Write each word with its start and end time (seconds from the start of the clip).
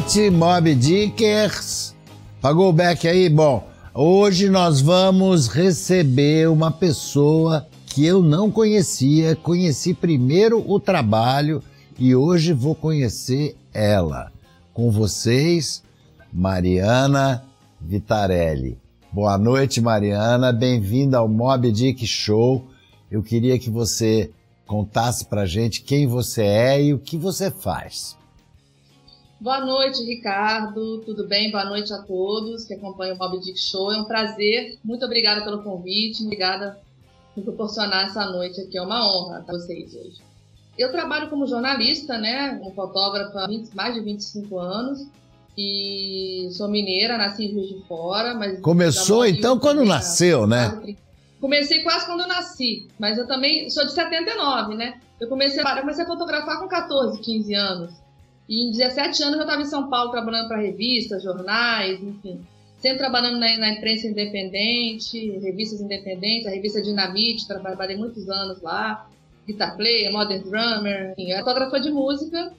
Noite, 0.00 0.30
Mob 0.30 0.74
Dickers. 0.74 1.94
Pagou 2.40 2.70
o 2.70 2.72
back 2.72 3.06
aí? 3.06 3.28
Bom, 3.28 3.68
hoje 3.92 4.48
nós 4.48 4.80
vamos 4.80 5.46
receber 5.46 6.48
uma 6.48 6.70
pessoa 6.70 7.66
que 7.84 8.06
eu 8.06 8.22
não 8.22 8.50
conhecia. 8.50 9.36
Conheci 9.36 9.92
primeiro 9.92 10.64
o 10.66 10.80
trabalho 10.80 11.62
e 11.98 12.14
hoje 12.14 12.54
vou 12.54 12.74
conhecer 12.74 13.54
ela. 13.74 14.32
Com 14.72 14.90
vocês, 14.90 15.82
Mariana 16.32 17.44
Vitarelli. 17.78 18.78
Boa 19.12 19.36
noite, 19.36 19.82
Mariana. 19.82 20.50
Bem-vinda 20.50 21.18
ao 21.18 21.28
Mob 21.28 21.70
Dick 21.70 22.06
Show. 22.06 22.64
Eu 23.10 23.22
queria 23.22 23.58
que 23.58 23.68
você 23.68 24.30
contasse 24.66 25.26
pra 25.26 25.44
gente 25.44 25.82
quem 25.82 26.06
você 26.06 26.42
é 26.42 26.82
e 26.84 26.94
o 26.94 26.98
que 26.98 27.18
você 27.18 27.50
faz. 27.50 28.18
Boa 29.40 29.58
noite, 29.64 30.04
Ricardo. 30.04 30.98
Tudo 30.98 31.26
bem? 31.26 31.50
Boa 31.50 31.64
noite 31.64 31.90
a 31.94 32.02
todos 32.02 32.64
que 32.64 32.74
acompanham 32.74 33.16
o 33.16 33.18
Mob 33.18 33.40
Dick 33.40 33.58
Show. 33.58 33.90
É 33.90 33.98
um 33.98 34.04
prazer. 34.04 34.78
Muito 34.84 35.02
obrigada 35.02 35.42
pelo 35.42 35.62
convite. 35.62 36.22
Obrigada 36.22 36.78
por 37.34 37.44
proporcionar 37.44 38.04
essa 38.04 38.26
noite 38.26 38.60
aqui. 38.60 38.76
É 38.76 38.82
uma 38.82 39.02
honra 39.02 39.40
com 39.40 39.52
vocês 39.52 39.94
hoje. 39.94 40.20
Eu 40.76 40.92
trabalho 40.92 41.30
como 41.30 41.46
jornalista, 41.46 42.18
né? 42.18 42.58
Como 42.58 42.74
fotógrafa 42.74 43.44
há 43.44 43.46
20, 43.46 43.74
mais 43.74 43.94
de 43.94 44.00
25 44.02 44.58
anos. 44.58 45.06
E 45.56 46.50
sou 46.52 46.68
mineira, 46.68 47.16
nasci 47.16 47.44
em 47.44 47.54
Rio 47.54 47.66
de 47.66 47.86
Fora. 47.86 48.34
Mas 48.34 48.60
Começou 48.60 49.24
então 49.24 49.58
quando 49.58 49.86
nasceu, 49.86 50.46
né? 50.46 50.96
Comecei 51.40 51.82
quase 51.82 52.04
quando 52.04 52.20
eu 52.20 52.28
nasci, 52.28 52.88
mas 52.98 53.16
eu 53.16 53.26
também 53.26 53.70
sou 53.70 53.86
de 53.86 53.92
79, 53.92 54.74
né? 54.74 55.00
Eu 55.18 55.28
comecei, 55.28 55.62
eu 55.62 55.80
comecei 55.80 56.04
a 56.04 56.06
fotografar 56.06 56.60
com 56.60 56.68
14, 56.68 57.18
15 57.18 57.54
anos. 57.54 58.09
E 58.50 58.66
em 58.66 58.72
17 58.72 59.22
anos 59.22 59.36
eu 59.36 59.42
estava 59.42 59.62
em 59.62 59.66
São 59.66 59.88
Paulo 59.88 60.10
trabalhando 60.10 60.48
para 60.48 60.60
revistas, 60.60 61.22
jornais, 61.22 62.02
enfim. 62.02 62.40
Sempre 62.78 62.98
trabalhando 62.98 63.38
na, 63.38 63.56
na, 63.58 63.74
imprensa 63.74 64.08
independente, 64.08 65.38
revistas 65.38 65.80
independentes, 65.80 66.48
a 66.48 66.50
revista 66.50 66.82
Dinamite, 66.82 67.46
trabalhei 67.46 67.96
muitos 67.96 68.28
anos 68.28 68.60
lá. 68.60 69.08
Guitar 69.46 69.76
player, 69.76 70.12
modern 70.12 70.42
drummer, 70.42 71.12
enfim, 71.12 71.32
fotógrafa 71.38 71.78
de 71.78 71.92
música. 71.92 72.52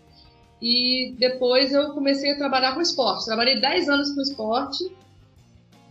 E 0.62 1.14
depois 1.20 1.74
eu 1.74 1.90
comecei 1.90 2.32
a 2.32 2.38
trabalhar 2.38 2.74
com 2.74 2.80
esporte. 2.80 3.26
Trabalhei 3.26 3.60
10 3.60 3.90
anos 3.90 4.12
com 4.16 4.22
esporte 4.22 4.90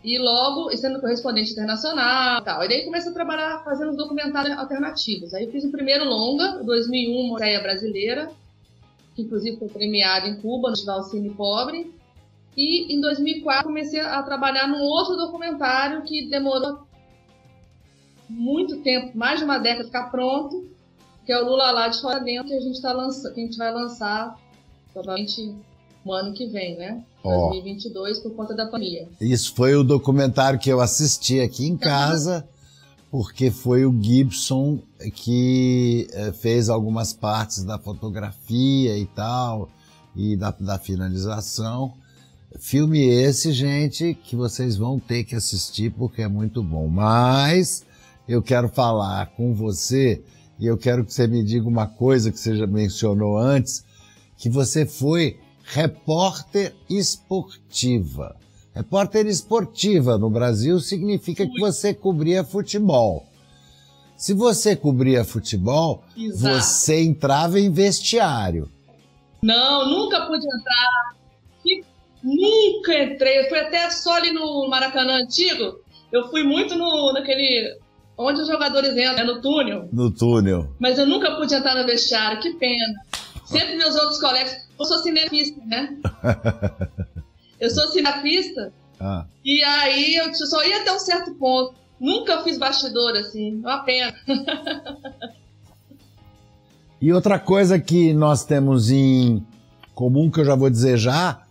e 0.02 0.18
logo 0.18 0.74
sendo 0.78 0.98
correspondente 0.98 1.52
internacional 1.52 2.42
tal. 2.42 2.64
E 2.64 2.68
daí 2.68 2.84
comecei 2.86 3.10
a 3.10 3.14
trabalhar 3.14 3.62
fazendo 3.64 3.94
documentários 3.94 4.56
alternativos. 4.56 5.34
Aí 5.34 5.50
fiz 5.50 5.62
o 5.62 5.70
primeiro 5.70 6.04
longa, 6.04 6.62
2001, 6.64 7.20
uma 7.20 7.38
ideia 7.38 7.60
brasileira, 7.60 8.30
que 9.20 9.26
inclusive 9.26 9.58
foi 9.58 9.68
premiado 9.68 10.26
em 10.26 10.40
Cuba, 10.40 10.70
no 10.70 10.76
Festival 10.76 11.02
Cine 11.04 11.30
Pobre. 11.30 11.92
E 12.56 12.94
em 12.94 13.00
2004 13.00 13.64
comecei 13.64 14.00
a 14.00 14.22
trabalhar 14.22 14.66
num 14.66 14.82
outro 14.82 15.16
documentário 15.16 16.02
que 16.02 16.28
demorou 16.28 16.80
muito 18.28 18.78
tempo, 18.78 19.16
mais 19.16 19.38
de 19.38 19.44
uma 19.44 19.58
década, 19.58 19.84
ficar 19.84 20.10
pronto, 20.10 20.68
que 21.24 21.32
é 21.32 21.40
o 21.40 21.44
Lula 21.44 21.70
lá 21.70 21.88
de 21.88 22.00
fora 22.00 22.20
dentro, 22.20 22.48
que 22.48 22.54
a 22.54 22.60
gente, 22.60 22.80
tá 22.80 22.92
lança, 22.92 23.30
que 23.30 23.40
a 23.40 23.44
gente 23.44 23.58
vai 23.58 23.72
lançar 23.72 24.36
provavelmente 24.92 25.54
no 26.04 26.12
ano 26.12 26.32
que 26.32 26.46
vem, 26.46 26.76
né? 26.76 27.04
Oh. 27.22 27.50
2022, 27.50 28.20
por 28.20 28.34
conta 28.34 28.54
da 28.54 28.66
pandemia. 28.66 29.08
Isso 29.20 29.54
foi 29.54 29.74
o 29.74 29.84
documentário 29.84 30.58
que 30.58 30.70
eu 30.70 30.80
assisti 30.80 31.40
aqui 31.40 31.66
em 31.66 31.76
casa 31.76 32.48
porque 33.10 33.50
foi 33.50 33.84
o 33.84 34.02
Gibson 34.02 34.80
que 35.14 36.06
eh, 36.12 36.32
fez 36.32 36.68
algumas 36.68 37.12
partes 37.12 37.64
da 37.64 37.78
fotografia 37.78 38.96
e 38.96 39.06
tal, 39.06 39.68
e 40.14 40.36
da, 40.36 40.50
da 40.52 40.78
finalização. 40.78 41.94
Filme 42.58 43.00
esse, 43.00 43.52
gente, 43.52 44.14
que 44.14 44.36
vocês 44.36 44.76
vão 44.76 44.98
ter 44.98 45.24
que 45.24 45.34
assistir 45.34 45.90
porque 45.92 46.22
é 46.22 46.28
muito 46.28 46.62
bom. 46.62 46.86
Mas 46.88 47.84
eu 48.28 48.42
quero 48.42 48.68
falar 48.68 49.26
com 49.34 49.54
você 49.54 50.22
e 50.58 50.66
eu 50.66 50.76
quero 50.76 51.04
que 51.04 51.12
você 51.12 51.26
me 51.26 51.42
diga 51.42 51.68
uma 51.68 51.86
coisa 51.86 52.30
que 52.30 52.38
você 52.38 52.56
já 52.56 52.66
mencionou 52.66 53.38
antes, 53.38 53.84
que 54.36 54.48
você 54.48 54.86
foi 54.86 55.38
repórter 55.64 56.74
esportiva. 56.88 58.36
Repórter 58.74 59.26
esportiva 59.26 60.16
no 60.16 60.30
Brasil 60.30 60.78
significa 60.78 61.46
que 61.46 61.60
você 61.60 61.92
cobria 61.92 62.44
futebol. 62.44 63.26
Se 64.16 64.32
você 64.34 64.76
cobria 64.76 65.24
futebol, 65.24 66.04
Exato. 66.16 66.60
você 66.60 67.02
entrava 67.02 67.58
em 67.58 67.70
vestiário. 67.70 68.70
Não, 69.42 69.88
nunca 69.88 70.26
pude 70.26 70.44
entrar. 70.46 71.20
Nunca 72.22 73.02
entrei. 73.02 73.40
Eu 73.40 73.48
fui 73.48 73.58
até 73.58 73.90
só 73.90 74.14
ali 74.14 74.30
no 74.30 74.68
Maracanã 74.68 75.14
antigo. 75.22 75.80
Eu 76.12 76.28
fui 76.28 76.42
muito 76.42 76.76
no, 76.76 77.12
naquele. 77.12 77.78
Onde 78.16 78.42
os 78.42 78.48
jogadores 78.48 78.90
entram, 78.90 79.20
é 79.20 79.24
no 79.24 79.40
túnel. 79.40 79.88
No 79.90 80.10
túnel. 80.10 80.70
Mas 80.78 80.98
eu 80.98 81.06
nunca 81.06 81.36
pude 81.36 81.54
entrar 81.54 81.74
no 81.74 81.86
vestiário, 81.86 82.40
que 82.42 82.52
pena. 82.54 82.94
Sempre 83.46 83.76
meus 83.76 83.96
outros 83.96 84.20
colegas. 84.20 84.68
Eu 84.78 84.84
sou 84.84 84.98
cineasta, 84.98 85.60
né? 85.64 85.96
Eu 87.60 87.70
sou 87.70 87.88
cineasta. 87.88 88.72
Ah. 88.98 89.26
E 89.44 89.62
aí 89.62 90.14
eu 90.16 90.34
só 90.34 90.64
ia 90.64 90.80
até 90.80 90.92
um 90.92 90.98
certo 90.98 91.34
ponto. 91.34 91.74
Nunca 92.00 92.42
fiz 92.42 92.58
bastidor 92.58 93.14
assim, 93.16 93.56
uma 93.56 93.84
pena. 93.84 94.14
e 97.00 97.12
outra 97.12 97.38
coisa 97.38 97.78
que 97.78 98.14
nós 98.14 98.44
temos 98.44 98.90
em 98.90 99.46
comum, 99.94 100.30
que 100.30 100.40
eu 100.40 100.44
já 100.44 100.54
vou 100.54 100.70
dizer 100.70 100.96
já, 100.96 101.42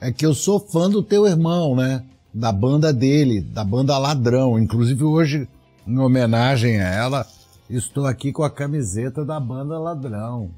é 0.00 0.12
que 0.12 0.24
eu 0.24 0.34
sou 0.34 0.60
fã 0.60 0.90
do 0.90 1.02
teu 1.02 1.26
irmão, 1.26 1.74
né? 1.74 2.04
Da 2.32 2.52
banda 2.52 2.92
dele, 2.92 3.40
da 3.40 3.64
banda 3.64 3.96
Ladrão. 3.96 4.58
Inclusive 4.58 5.02
hoje, 5.02 5.48
em 5.86 5.98
homenagem 5.98 6.78
a 6.80 6.88
ela, 6.88 7.26
estou 7.68 8.06
aqui 8.06 8.32
com 8.32 8.42
a 8.42 8.50
camiseta 8.50 9.24
da 9.24 9.40
banda 9.40 9.78
Ladrão. 9.78 10.50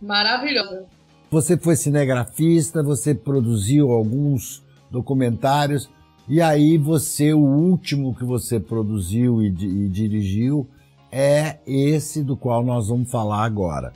Maravilhosa. 0.00 0.97
Você 1.30 1.58
foi 1.58 1.76
cinegrafista, 1.76 2.82
você 2.82 3.14
produziu 3.14 3.92
alguns 3.92 4.62
documentários 4.90 5.90
e 6.26 6.40
aí 6.40 6.78
você, 6.78 7.34
o 7.34 7.40
último 7.40 8.14
que 8.14 8.24
você 8.24 8.58
produziu 8.58 9.42
e, 9.42 9.46
e 9.46 9.88
dirigiu 9.88 10.66
é 11.12 11.58
esse 11.66 12.22
do 12.22 12.36
qual 12.36 12.64
nós 12.64 12.88
vamos 12.88 13.10
falar 13.10 13.44
agora. 13.44 13.92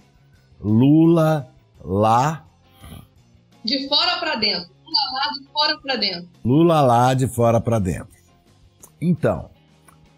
Lula 0.61 1.49
lá. 1.83 2.45
De 3.65 3.89
fora 3.89 4.19
para 4.19 4.37
dentro. 4.37 4.71
Lula 4.85 5.13
lá 5.13 5.33
de 5.33 5.53
fora 5.53 5.79
para 5.79 5.97
dentro. 5.97 6.29
Lula 6.45 6.81
lá 6.81 7.15
de 7.15 7.29
fora 7.29 7.61
para 7.61 7.79
dentro. 7.79 8.09
Então, 9.01 9.51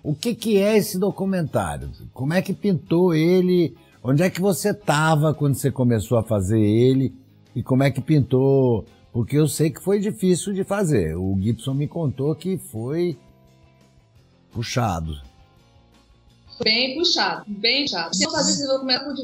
o 0.02 0.14
que, 0.14 0.34
que 0.34 0.58
é 0.58 0.76
esse 0.76 0.98
documentário? 0.98 1.90
Como 2.12 2.32
é 2.34 2.42
que 2.42 2.52
pintou 2.52 3.14
ele 3.14 3.76
Onde 4.06 4.22
é 4.22 4.28
que 4.28 4.38
você 4.38 4.72
estava 4.72 5.32
quando 5.32 5.54
você 5.54 5.70
começou 5.70 6.18
a 6.18 6.22
fazer 6.22 6.60
ele 6.60 7.14
e 7.56 7.62
como 7.62 7.82
é 7.82 7.90
que 7.90 8.02
pintou? 8.02 8.84
Porque 9.10 9.34
eu 9.34 9.48
sei 9.48 9.70
que 9.70 9.80
foi 9.80 9.98
difícil 9.98 10.52
de 10.52 10.62
fazer. 10.62 11.16
O 11.16 11.34
Gibson 11.40 11.72
me 11.72 11.88
contou 11.88 12.34
que 12.34 12.58
foi 12.58 13.16
puxado. 14.52 15.18
Bem 16.62 16.98
puxado, 16.98 17.44
bem 17.48 17.84
puxado. 17.84 18.14
Você 18.14 18.30
fazer 18.30 18.50
esse 18.50 18.66
documento 18.66 19.14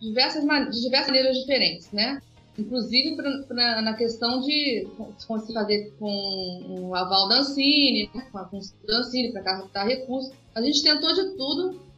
diversas, 0.00 0.44
de 0.70 0.80
diversas 0.80 1.08
maneiras 1.08 1.36
diferentes, 1.36 1.90
né? 1.90 2.22
Inclusive 2.56 3.16
pra, 3.16 3.42
pra, 3.48 3.82
na 3.82 3.94
questão 3.94 4.40
de 4.42 4.86
conseguir 5.26 5.54
fazer 5.54 5.92
com 5.98 6.66
o 6.68 6.94
aval 6.94 7.28
da 7.28 7.40
Ancine, 7.40 8.08
né? 8.14 8.26
com 8.30 8.38
da 8.38 8.96
Ancine, 8.96 9.32
para 9.32 9.42
captar 9.42 9.88
recursos. 9.88 10.32
A 10.54 10.62
gente 10.62 10.84
tentou 10.84 11.12
de 11.12 11.36
tudo 11.36 11.89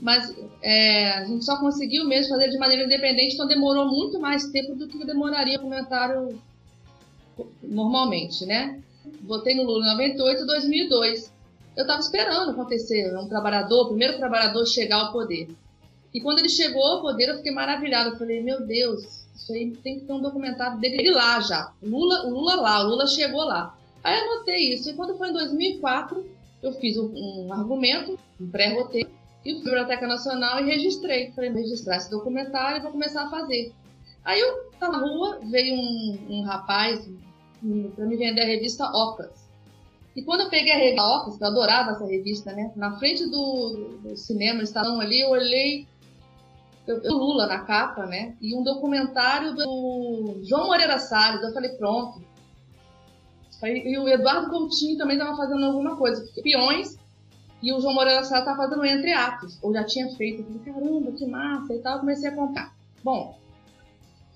mas 0.00 0.34
é, 0.62 1.12
a 1.12 1.24
gente 1.24 1.44
só 1.44 1.58
conseguiu 1.58 2.06
mesmo 2.06 2.34
fazer 2.34 2.48
de 2.48 2.58
maneira 2.58 2.84
independente, 2.84 3.34
então 3.34 3.46
demorou 3.46 3.86
muito 3.86 4.18
mais 4.20 4.46
tempo 4.50 4.74
do 4.74 4.86
que 4.86 5.04
demoraria 5.04 5.58
comentário 5.58 6.38
normalmente, 7.62 8.46
né? 8.46 8.80
Votei 9.22 9.54
no 9.54 9.64
Lula 9.64 9.84
em 9.84 9.90
98 9.90 10.42
e 10.42 10.46
2002. 10.46 11.32
Eu 11.76 11.82
estava 11.82 12.00
esperando 12.00 12.50
acontecer, 12.50 13.16
um 13.16 13.28
trabalhador, 13.28 13.82
o 13.82 13.88
primeiro 13.88 14.16
trabalhador 14.16 14.64
chegar 14.66 14.96
ao 14.96 15.12
poder. 15.12 15.48
E 16.12 16.20
quando 16.20 16.38
ele 16.38 16.48
chegou 16.48 16.84
ao 16.84 17.02
poder, 17.02 17.28
eu 17.28 17.36
fiquei 17.38 17.52
maravilhada. 17.52 18.10
Eu 18.10 18.16
falei, 18.16 18.40
meu 18.40 18.64
Deus, 18.64 19.26
isso 19.34 19.52
aí 19.52 19.72
tem 19.82 19.98
que 19.98 20.06
ter 20.06 20.12
um 20.12 20.20
documentário 20.20 20.78
dele 20.78 21.10
lá 21.10 21.40
já. 21.40 21.72
Lula, 21.82 22.26
o 22.26 22.30
Lula 22.30 22.54
lá, 22.54 22.84
o 22.84 22.90
Lula 22.90 23.06
chegou 23.08 23.42
lá. 23.42 23.76
Aí 24.02 24.16
eu 24.16 24.32
anotei 24.32 24.72
isso. 24.72 24.88
E 24.88 24.94
quando 24.94 25.18
foi 25.18 25.30
em 25.30 25.32
2004, 25.32 26.24
eu 26.62 26.72
fiz 26.74 26.96
um, 26.96 27.10
um 27.12 27.52
argumento, 27.52 28.18
um 28.40 28.48
pré-roteiro, 28.48 29.10
e 29.44 29.54
Biblioteca 29.54 30.06
Nacional 30.06 30.60
e 30.60 30.64
registrei. 30.64 31.30
Falei, 31.32 31.52
registrar 31.52 31.96
esse 31.96 32.10
documentário 32.10 32.78
e 32.78 32.82
vou 32.82 32.92
começar 32.92 33.24
a 33.24 33.30
fazer. 33.30 33.72
Aí 34.24 34.40
eu, 34.40 34.70
na 34.80 34.98
rua, 34.98 35.40
veio 35.50 35.74
um, 35.74 36.26
um 36.30 36.42
rapaz 36.44 37.06
para 37.94 38.06
me 38.06 38.16
vender 38.16 38.42
a 38.42 38.46
revista 38.46 38.84
Ocas. 38.86 39.44
E 40.16 40.22
quando 40.22 40.42
eu 40.42 40.48
peguei 40.48 40.72
a 40.72 40.78
revista 40.78 41.02
Ocas, 41.02 41.36
que 41.36 41.44
eu 41.44 41.48
adorava 41.48 41.90
essa 41.90 42.06
revista, 42.06 42.52
né? 42.52 42.72
Na 42.76 42.98
frente 42.98 43.28
do, 43.28 43.98
do 44.02 44.16
cinema, 44.16 44.62
estavam 44.62 45.00
ali, 45.00 45.20
eu 45.20 45.30
olhei 45.30 45.86
eu, 46.86 47.14
Lula 47.14 47.46
na 47.46 47.60
capa, 47.60 48.06
né? 48.06 48.36
E 48.40 48.54
um 48.54 48.62
documentário 48.62 49.54
do 49.54 50.40
João 50.42 50.66
Moreira 50.66 50.98
Salles. 50.98 51.42
Eu 51.42 51.52
falei, 51.52 51.70
pronto. 51.70 52.22
E 53.62 53.98
o 53.98 54.06
Eduardo 54.06 54.50
Coutinho 54.50 54.98
também 54.98 55.16
estava 55.16 55.36
fazendo 55.36 55.64
alguma 55.64 55.96
coisa. 55.96 56.22
Peões 56.42 56.98
e 57.64 57.72
o 57.72 57.80
João 57.80 57.94
Moreira 57.94 58.22
Salles 58.22 58.46
estava 58.46 58.68
fazendo 58.68 58.84
entre 58.84 59.10
atos. 59.10 59.58
Ou 59.62 59.72
já 59.72 59.82
tinha 59.84 60.14
feito. 60.16 60.42
Eu 60.42 60.44
falei, 60.44 60.60
caramba, 60.60 61.12
que 61.12 61.24
massa 61.24 61.72
e 61.72 61.78
tal. 61.78 62.00
Comecei 62.00 62.28
a 62.28 62.34
comprar. 62.34 62.74
Bom, 63.02 63.38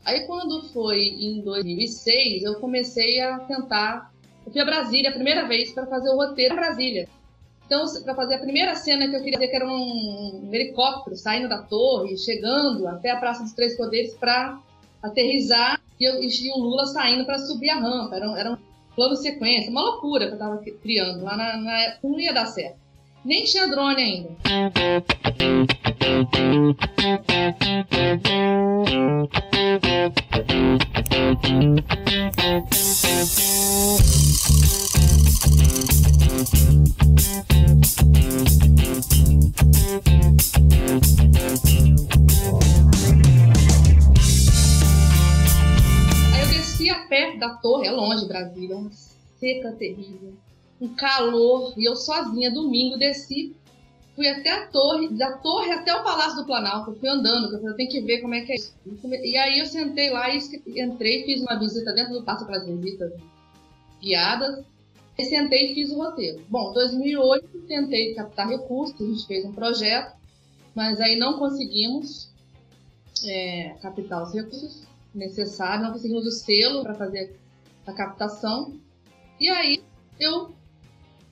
aí 0.02 0.26
quando 0.26 0.62
foi 0.70 1.08
em 1.08 1.42
2006, 1.42 2.42
eu 2.42 2.54
comecei 2.54 3.20
a 3.20 3.38
tentar. 3.40 4.10
Eu 4.46 4.50
fui 4.50 4.62
a 4.62 4.64
Brasília 4.64 5.10
a 5.10 5.12
primeira 5.12 5.46
vez 5.46 5.72
para 5.72 5.86
fazer 5.86 6.08
o 6.08 6.16
roteiro 6.16 6.54
em 6.54 6.56
Brasília. 6.56 7.08
Então, 7.66 7.84
para 8.02 8.14
fazer 8.14 8.36
a 8.36 8.38
primeira 8.38 8.74
cena 8.74 9.06
que 9.06 9.14
eu 9.14 9.22
queria 9.22 9.38
ver, 9.38 9.48
que 9.48 9.56
era 9.56 9.68
um, 9.68 10.48
helicóptero 10.50 11.14
saindo 11.14 11.50
da 11.50 11.60
torre, 11.60 12.16
chegando 12.16 12.88
até 12.88 13.10
a 13.10 13.18
Praça 13.18 13.42
dos 13.42 13.52
Três 13.52 13.76
Poderes 13.76 14.14
para 14.14 14.58
aterrizar 15.02 15.78
e, 16.00 16.04
eu, 16.04 16.22
e 16.22 16.50
o 16.52 16.58
Lula 16.58 16.86
saindo 16.86 17.26
para 17.26 17.36
subir 17.36 17.68
a 17.68 17.78
rampa. 17.78 18.16
Era, 18.16 18.40
era 18.40 18.52
um 18.52 18.58
plano 18.96 19.16
sequência, 19.16 19.70
uma 19.70 19.82
loucura 19.82 20.24
que 20.24 20.30
eu 20.30 20.36
estava 20.36 20.56
criando. 20.80 21.22
Lá 21.22 21.36
na, 21.36 21.58
na 21.58 21.96
não 22.02 22.18
ia 22.18 22.32
dar 22.32 22.46
certo. 22.46 22.87
Nem 23.24 23.44
tinha 23.44 23.66
drone 23.68 24.02
ainda. 24.02 24.36
Aí 46.32 46.40
eu 46.40 46.48
desci 46.48 46.88
a 46.90 47.06
pé 47.08 47.36
da 47.36 47.54
torre, 47.56 47.88
é 47.88 47.90
longe 47.90 48.26
Brasília, 48.26 48.76
uma 48.76 48.90
seca 49.38 49.72
terrível, 49.72 50.32
um 50.80 50.88
calor, 50.94 51.74
e 51.76 51.88
eu 51.88 51.96
sozinha, 51.96 52.50
domingo, 52.50 52.98
desci, 52.98 53.54
fui 54.14 54.28
até 54.28 54.50
a 54.50 54.66
torre, 54.66 55.08
da 55.08 55.38
torre 55.38 55.70
até 55.70 55.94
o 55.94 56.02
Palácio 56.02 56.36
do 56.36 56.46
Planalto, 56.46 56.94
fui 56.98 57.08
andando, 57.08 57.52
eu 57.52 57.60
falei, 57.60 57.76
tem 57.76 57.88
que 57.88 58.00
ver 58.00 58.20
como 58.20 58.34
é 58.34 58.40
que 58.40 58.52
é 58.52 58.56
isso. 58.56 58.74
E 59.04 59.36
aí 59.36 59.58
eu 59.58 59.66
sentei 59.66 60.10
lá 60.10 60.34
entrei, 60.34 61.24
fiz 61.24 61.40
uma 61.40 61.58
visita 61.58 61.92
dentro 61.92 62.14
do 62.14 62.24
Passo 62.24 62.44
para 62.44 62.56
as 62.56 62.66
visitas 62.66 63.12
guiadas, 64.00 64.64
e 65.16 65.24
sentei 65.24 65.72
e 65.72 65.74
fiz 65.74 65.90
o 65.90 65.96
roteiro. 65.96 66.44
Bom, 66.48 66.72
2008 66.72 67.60
tentei 67.66 68.14
captar 68.14 68.48
recursos, 68.48 69.00
a 69.00 69.04
gente 69.04 69.26
fez 69.26 69.44
um 69.44 69.52
projeto, 69.52 70.16
mas 70.74 71.00
aí 71.00 71.16
não 71.16 71.38
conseguimos 71.38 72.32
é, 73.24 73.74
captar 73.82 74.22
os 74.22 74.32
recursos 74.32 74.86
necessários, 75.14 75.82
não 75.82 75.92
conseguimos 75.92 76.26
o 76.26 76.30
selo 76.30 76.82
para 76.82 76.94
fazer 76.94 77.36
a 77.86 77.92
captação. 77.92 78.78
E 79.40 79.48
aí 79.48 79.82
eu 80.20 80.52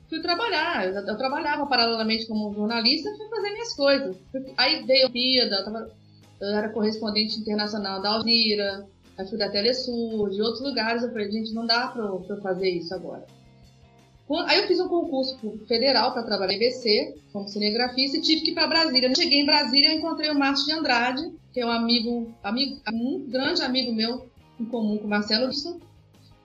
fui 0.09 0.21
trabalhar. 0.21 0.87
Eu, 0.87 0.95
eu, 0.95 1.17
trabalhava 1.17 1.67
paralelamente 1.67 2.27
como 2.27 2.55
jornalista, 2.55 3.15
fui 3.17 3.29
fazer 3.29 3.51
minhas 3.51 3.73
coisas. 3.75 4.17
Aí 4.57 4.85
veio 4.85 5.07
a 5.07 5.11
Pida, 5.11 5.65
eu, 5.67 6.49
eu 6.49 6.55
era 6.57 6.69
correspondente 6.69 7.39
internacional 7.39 8.01
da 8.01 8.11
Alzira, 8.11 8.87
aí 9.19 9.27
fui 9.27 9.39
da 9.39 9.51
Telesur, 9.51 10.31
de 10.31 10.43
outros 10.43 10.63
lugares. 10.63 11.03
Eu 11.03 11.11
falei, 11.11 11.31
gente, 11.31 11.53
não 11.53 11.67
dá 11.67 11.89
para 11.89 12.03
eu 12.03 12.41
fazer 12.43 12.71
isso 12.71 12.95
agora. 12.95 13.27
Aí 14.47 14.59
eu 14.59 14.67
fiz 14.67 14.81
um 14.81 14.89
concurso 14.89 15.39
federal 15.69 16.13
para 16.13 16.25
trabalhar 16.25 16.53
em 16.53 16.57
IBC, 16.57 17.15
como 17.33 17.49
cinegrafista, 17.49 18.17
e 18.17 18.21
tive 18.21 18.41
que 18.41 18.51
ir 18.51 18.55
para 18.55 18.67
Brasília. 18.67 19.15
Cheguei 19.15 19.41
em 19.41 19.47
Brasília 19.47 19.93
e 19.93 19.99
encontrei 19.99 20.31
o 20.31 20.39
Márcio 20.39 20.67
de 20.67 20.73
Andrade, 20.73 21.33
que 21.53 21.61
é 21.61 21.67
um 21.67 21.71
amigo, 21.71 22.35
amigo, 22.43 22.81
um 22.93 23.25
grande 23.29 23.63
amigo 23.63 23.93
meu 23.93 24.29
em 24.59 24.65
comum 24.65 24.99
com 24.99 25.07
o 25.07 25.09
Marcelo 25.09 25.47
Wilson. 25.47 25.79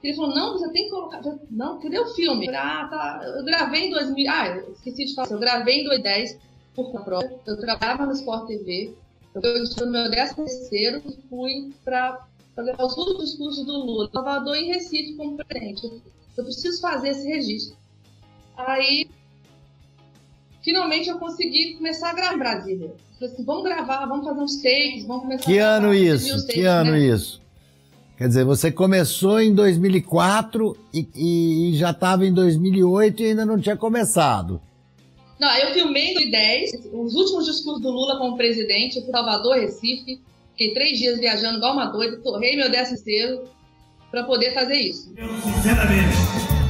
Ele 0.04 0.16
falou, 0.16 0.36
não, 0.36 0.54
você 0.54 0.70
tem 0.72 0.86
que 0.86 0.90
colocar... 0.90 1.22
Não, 1.50 1.80
cadê 1.80 2.00
o 2.00 2.08
filme? 2.08 2.48
Eu 2.48 2.56
ah, 2.56 2.88
tá. 2.90 3.22
Eu 3.24 3.44
gravei 3.44 3.88
em 3.88 3.92
2000... 3.92 4.32
Ah, 4.32 4.48
eu 4.48 4.72
esqueci 4.74 5.06
de 5.06 5.16
falar. 5.16 5.32
Eu 5.32 5.40
gravei 5.40 5.82
em 5.82 5.84
2010 5.84 6.40
por 6.76 6.92
própria. 7.04 7.40
Eu 7.46 7.58
trabalhava 7.60 8.06
no 8.06 8.14
Sport 8.14 8.48
TV. 8.48 8.94
Eu 9.36 9.64
estou 9.64 9.86
no 9.86 9.94
meu 9.94 10.10
13 10.10 10.36
terceiro 10.36 11.02
e 11.06 11.30
fui 11.30 11.74
para 11.86 12.26
fazer 12.56 12.76
os 12.80 12.98
últimos 12.98 13.36
cursos 13.36 13.66
do 13.66 13.74
Lula. 13.74 14.10
Salvador 14.12 14.58
e 14.58 14.66
Recife 14.66 15.14
como 15.16 15.38
presidente 15.38 16.02
eu 16.38 16.44
preciso 16.44 16.82
fazer 16.82 17.10
esse 17.10 17.28
registro. 17.28 17.78
Aí, 18.58 19.10
finalmente 20.62 21.10
eu 21.10 21.18
consegui 21.18 21.76
começar 21.76 22.12
a 22.12 22.14
gravar 22.14 22.36
em 22.36 22.40
Brasília. 22.40 22.94
Falei 23.20 23.34
assim, 23.34 23.44
vamos 23.44 23.64
gravar, 23.64 24.06
vamos 24.06 24.26
fazer 24.26 24.42
uns 24.42 24.58
takes, 24.58 25.06
vamos 25.06 25.24
começar 25.24 25.46
que 25.46 25.60
a 25.60 25.76
ano 25.76 25.94
isso? 25.94 26.30
Takes, 26.30 26.46
que 26.46 26.66
ano 26.66 26.92
né? 26.92 27.00
isso? 27.00 27.41
Quer 28.22 28.28
dizer, 28.28 28.46
você 28.46 28.72
começou 28.72 29.42
em 29.42 29.52
2004 29.52 30.78
e, 30.94 31.72
e 31.72 31.76
já 31.76 31.90
estava 31.90 32.24
em 32.24 32.32
2008 32.32 33.20
e 33.20 33.26
ainda 33.26 33.48
não 33.48 33.60
tinha 33.60 33.76
começado. 33.76 34.62
Não, 35.40 35.52
eu 35.58 35.74
filmei 35.74 36.12
em 36.12 36.14
2010, 36.14 36.72
os 36.94 37.16
últimos 37.16 37.48
discursos 37.48 37.82
do 37.82 37.90
Lula 37.90 38.20
como 38.20 38.38
presidente, 38.38 38.98
eu 38.98 39.06
fui 39.06 39.12
Salvador, 39.12 39.56
Recife, 39.56 40.22
fiquei 40.52 40.72
três 40.72 41.00
dias 41.00 41.20
viajando 41.20 41.58
igual 41.58 41.74
uma 41.74 41.88
doida, 41.88 42.18
torrei 42.18 42.56
meu 42.56 42.70
décimo 42.70 42.98
terceiro, 42.98 43.42
para 44.12 44.24
poder 44.24 44.54
fazer 44.54 44.76
isso. 44.76 45.12
Eu, 45.18 45.28
sinceramente, 45.42 46.16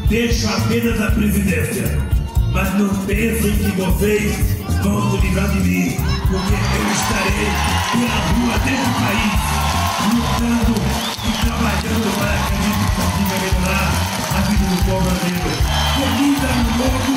deixo 0.08 0.48
apenas 0.48 1.02
a 1.02 1.12
presidência, 1.12 1.84
mas 2.54 2.80
não 2.80 3.06
pensem 3.06 3.52
que 3.58 3.72
vocês 3.76 4.32
vão 4.82 5.12
se 5.12 5.28
livrar 5.28 5.52
de 5.52 5.60
mim, 5.68 5.98
porque 6.30 6.56
eu 6.78 6.92
estarei 6.94 7.52
pela 7.92 8.22
rua 8.32 8.58
desse 8.60 8.90
país, 9.04 9.52
lutando 10.16 10.81
povo 14.92 15.06
brasileiro. 15.06 15.62
Feliz 15.96 16.44
ano 16.44 16.70
novo 16.78 17.16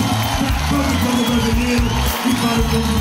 para 0.71 0.79
o 0.79 0.97
povo 1.03 1.23
brasileiro 1.26 1.87
e 2.25 2.32
para 2.41 2.61
o 2.61 2.65
povo 2.71 2.94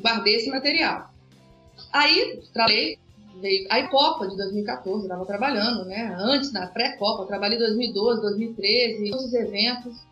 guardei 0.00 0.36
esse 0.36 0.50
material. 0.50 1.10
Aí, 1.92 2.40
trabalhei, 2.52 2.98
veio 3.40 3.66
a 3.70 3.88
Copa 3.88 4.28
de 4.28 4.36
2014, 4.36 4.98
eu 4.98 5.02
estava 5.02 5.26
trabalhando, 5.26 5.84
né? 5.84 6.14
Antes, 6.16 6.52
na 6.52 6.68
pré-Copa, 6.68 7.26
trabalhei 7.26 7.56
em 7.56 7.60
2012, 7.60 8.22
2013, 8.22 9.10
todos 9.10 9.26
os 9.26 9.34
eventos. 9.34 10.07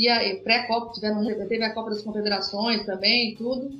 E 0.00 0.08
aí, 0.08 0.36
pré-Copa, 0.36 0.98
teve 1.46 1.62
a 1.62 1.74
Copa 1.74 1.90
das 1.90 2.00
Confederações 2.00 2.86
também, 2.86 3.34
tudo. 3.34 3.70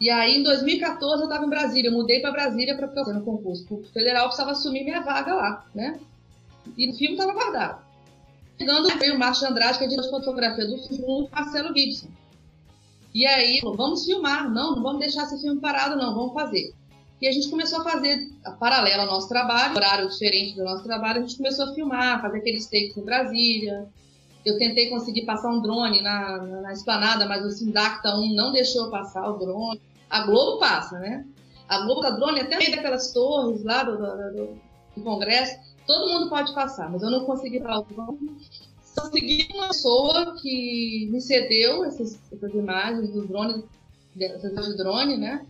E 0.00 0.10
aí, 0.10 0.38
em 0.38 0.42
2014, 0.42 1.22
eu 1.22 1.28
estava 1.28 1.46
em 1.46 1.48
Brasília, 1.48 1.90
eu 1.90 1.92
mudei 1.92 2.18
para 2.18 2.32
Brasília 2.32 2.76
para 2.76 2.88
fazer 2.88 3.12
no 3.12 3.22
concurso 3.22 3.64
federal, 3.92 4.24
precisava 4.24 4.50
assumir 4.50 4.82
minha 4.82 5.02
vaga 5.02 5.32
lá, 5.32 5.64
né? 5.72 6.00
E 6.76 6.90
o 6.90 6.94
filme 6.94 7.14
estava 7.14 7.32
guardado. 7.32 7.84
Chegando, 8.58 8.98
veio 8.98 9.14
o 9.14 9.18
Márcio 9.20 9.46
Andrade, 9.46 9.78
que 9.78 9.84
é 9.84 9.86
de 9.86 10.10
fotografia 10.10 10.66
do 10.66 10.76
filme, 10.88 11.28
Marcelo 11.30 11.72
Gibson. 11.72 12.08
E 13.14 13.24
aí, 13.24 13.60
vamos 13.62 14.04
filmar. 14.04 14.52
Não, 14.52 14.74
não 14.74 14.82
vamos 14.82 14.98
deixar 14.98 15.22
esse 15.22 15.40
filme 15.40 15.60
parado, 15.60 15.94
não, 15.94 16.16
vamos 16.16 16.34
fazer. 16.34 16.74
E 17.22 17.28
a 17.28 17.30
gente 17.30 17.48
começou 17.48 17.80
a 17.80 17.84
fazer, 17.84 18.28
a 18.44 18.50
paralelo 18.50 19.02
ao 19.02 19.06
nosso 19.06 19.28
trabalho, 19.28 19.76
horário 19.76 20.08
diferente 20.08 20.56
do 20.56 20.64
nosso 20.64 20.82
trabalho, 20.82 21.18
a 21.18 21.22
gente 21.22 21.36
começou 21.36 21.66
a 21.66 21.74
filmar, 21.74 22.20
fazer 22.20 22.38
aqueles 22.38 22.66
takes 22.66 22.96
em 22.96 23.04
Brasília. 23.04 23.88
Eu 24.44 24.58
tentei 24.58 24.90
conseguir 24.90 25.24
passar 25.24 25.50
um 25.50 25.60
drone 25.60 26.02
na, 26.02 26.38
na, 26.38 26.60
na 26.62 26.72
esplanada, 26.72 27.26
mas 27.26 27.44
o 27.44 27.50
Sindacta 27.50 28.14
1 28.14 28.34
não 28.34 28.52
deixou 28.52 28.90
passar 28.90 29.28
o 29.28 29.38
drone. 29.38 29.80
A 30.10 30.26
Globo 30.26 30.58
passa, 30.58 30.98
né? 30.98 31.24
A 31.68 31.84
Globo 31.84 32.02
tá 32.02 32.10
drone 32.10 32.40
até 32.40 32.58
meio 32.58 32.70
daquelas 32.70 33.12
torres 33.12 33.64
lá 33.64 33.82
do, 33.84 33.96
do, 33.96 34.58
do, 34.96 35.02
Congresso. 35.02 35.58
Todo 35.86 36.10
mundo 36.10 36.28
pode 36.28 36.54
passar, 36.54 36.90
mas 36.90 37.02
eu 37.02 37.10
não 37.10 37.24
consegui 37.24 37.60
falar 37.60 37.80
o 37.80 37.84
drone 37.84 38.36
consegui 38.94 39.48
uma 39.52 39.68
pessoa 39.68 40.36
que 40.40 41.08
me 41.10 41.20
cedeu 41.20 41.84
essas, 41.84 42.18
essas 42.32 42.54
imagens 42.54 43.10
do 43.10 43.26
drone, 43.26 43.64
dessas 44.14 44.66
de 44.66 44.76
drone, 44.76 45.16
né? 45.16 45.44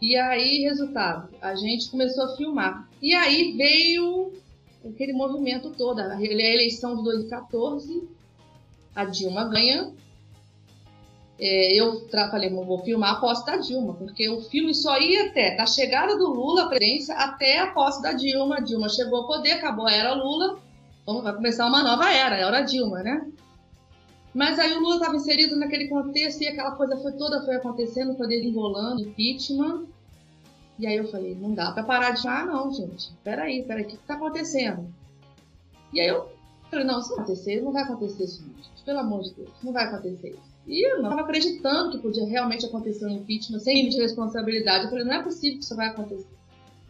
E 0.00 0.16
aí, 0.16 0.64
resultado, 0.64 1.28
a 1.40 1.54
gente 1.54 1.90
começou 1.90 2.24
a 2.24 2.36
filmar. 2.36 2.88
E 3.00 3.14
aí 3.14 3.56
veio 3.56 4.32
aquele 4.90 5.12
movimento 5.12 5.70
todo, 5.70 6.00
a 6.00 6.22
eleição 6.22 6.96
de 6.96 7.04
2014, 7.04 8.08
a 8.94 9.04
Dilma 9.04 9.44
ganha. 9.48 9.92
É, 11.38 11.74
eu 11.78 12.08
falei, 12.08 12.48
vou 12.48 12.78
filmar 12.78 13.12
a 13.12 13.20
posse 13.20 13.44
da 13.44 13.58
Dilma, 13.58 13.92
porque 13.94 14.26
o 14.28 14.40
filme 14.40 14.74
só 14.74 14.98
ia 14.98 15.26
até 15.26 15.54
da 15.54 15.66
chegada 15.66 16.16
do 16.16 16.28
Lula 16.28 16.64
à 16.64 16.68
presidência 16.68 17.14
até 17.14 17.58
a 17.58 17.66
posse 17.72 18.00
da 18.00 18.12
Dilma. 18.12 18.56
A 18.56 18.60
Dilma 18.60 18.88
chegou 18.88 19.18
ao 19.18 19.26
poder, 19.26 19.52
acabou 19.52 19.86
a 19.86 19.92
era 19.92 20.14
Lula, 20.14 20.58
então 21.02 21.22
vai 21.22 21.34
começar 21.34 21.66
uma 21.66 21.82
nova 21.82 22.10
era, 22.10 22.36
a 22.36 22.38
era 22.38 22.62
Dilma, 22.62 23.02
né? 23.02 23.26
Mas 24.32 24.58
aí 24.58 24.72
o 24.74 24.80
Lula 24.80 24.96
estava 24.96 25.16
inserido 25.16 25.56
naquele 25.56 25.88
contexto 25.88 26.42
e 26.42 26.48
aquela 26.48 26.72
coisa 26.72 26.96
foi 26.98 27.12
toda 27.12 27.42
foi 27.44 27.56
acontecendo, 27.56 28.16
foi 28.16 28.28
desenrolando, 28.28 29.02
impeachment. 29.02 29.86
E 30.78 30.86
aí 30.86 30.96
eu 30.96 31.08
falei, 31.10 31.34
não 31.34 31.54
dá 31.54 31.72
pra 31.72 31.82
parar 31.82 32.10
de 32.10 32.22
falar, 32.22 32.46
não, 32.46 32.72
gente. 32.72 33.10
Peraí, 33.24 33.62
peraí, 33.62 33.84
o 33.84 33.86
que, 33.86 33.96
que 33.96 34.06
tá 34.06 34.14
acontecendo? 34.14 34.86
E 35.92 36.00
aí 36.00 36.08
eu 36.08 36.28
falei, 36.70 36.84
não, 36.84 37.00
isso 37.00 37.10
não 37.10 37.16
vai 37.16 37.24
acontecer, 37.24 37.62
não 37.62 37.72
vai 37.72 37.82
acontecer 37.82 38.24
isso, 38.24 38.42
gente. 38.42 38.84
Pelo 38.84 38.98
amor 38.98 39.22
de 39.22 39.34
Deus, 39.34 39.50
não 39.62 39.72
vai 39.72 39.84
acontecer 39.84 40.30
isso. 40.30 40.56
E 40.66 40.86
eu 40.86 40.96
não 40.96 41.04
estava 41.04 41.22
acreditando 41.22 41.92
que 41.92 41.98
podia 41.98 42.26
realmente 42.26 42.66
acontecer 42.66 43.06
um 43.06 43.10
impeachment 43.10 43.60
sem 43.60 43.76
limite 43.76 43.96
de 43.96 44.02
responsabilidade. 44.02 44.84
Eu 44.84 44.90
falei, 44.90 45.04
não 45.04 45.12
é 45.12 45.22
possível 45.22 45.58
que 45.58 45.64
isso 45.64 45.76
vai 45.76 45.88
acontecer. 45.88 46.26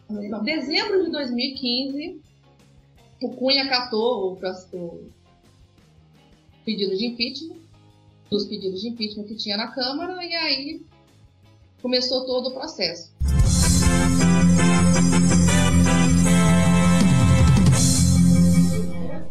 Em 0.09 0.43
dezembro 0.43 1.03
de 1.03 1.11
2015, 1.11 2.21
o 3.21 3.29
Cunha 3.29 3.67
catou 3.67 4.33
o, 4.33 4.77
o 4.77 5.11
pedido 6.65 6.97
de 6.97 7.05
impeachment, 7.05 7.57
dos 8.29 8.45
pedidos 8.45 8.81
de 8.81 8.89
impeachment 8.89 9.25
que 9.25 9.35
tinha 9.35 9.57
na 9.57 9.67
Câmara, 9.67 10.23
e 10.25 10.33
aí 10.33 10.81
começou 11.81 12.25
todo 12.25 12.49
o 12.49 12.53
processo. 12.53 13.11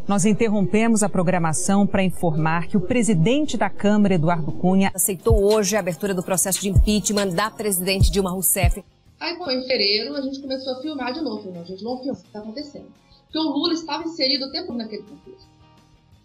Nós 0.08 0.24
interrompemos 0.24 1.02
a 1.02 1.08
programação 1.08 1.84
para 1.84 2.04
informar 2.04 2.68
que 2.68 2.76
o 2.76 2.80
presidente 2.80 3.56
da 3.56 3.68
Câmara, 3.68 4.14
Eduardo 4.14 4.52
Cunha, 4.52 4.92
aceitou 4.94 5.52
hoje 5.52 5.74
a 5.74 5.80
abertura 5.80 6.14
do 6.14 6.22
processo 6.22 6.60
de 6.60 6.68
impeachment 6.68 7.30
da 7.30 7.50
presidente 7.50 8.08
Dilma 8.08 8.30
Rousseff. 8.30 8.84
Aí, 9.18 9.34
em 9.34 9.62
fevereiro, 9.62 10.14
a 10.14 10.20
gente 10.20 10.40
começou 10.40 10.74
a 10.74 10.80
filmar 10.80 11.12
de 11.12 11.20
novo. 11.22 11.50
Não, 11.50 11.60
a 11.60 11.64
gente 11.64 11.82
não 11.82 11.98
filma 11.98 12.12
o 12.12 12.16
que 12.20 12.26
está 12.28 12.38
acontecendo. 12.38 12.86
Porque 13.24 13.38
o 13.38 13.50
Lula 13.50 13.72
estava 13.72 14.04
inserido 14.04 14.46
o 14.46 14.52
tempo 14.52 14.72
naquele 14.74 15.02
contexto. 15.02 15.48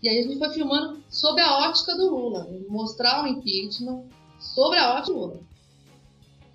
E 0.03 0.09
aí 0.09 0.19
a 0.19 0.23
gente 0.23 0.37
foi 0.37 0.49
filmando 0.51 0.99
sob 1.09 1.41
a 1.41 1.67
ótica 1.67 1.95
do 1.95 2.07
Lula, 2.07 2.47
mostrar 2.69 3.23
o 3.23 3.27
impeachment 3.27 4.03
sobre 4.39 4.77
a 4.77 4.93
ótica 4.93 5.13
do 5.13 5.19
Lula. 5.19 5.39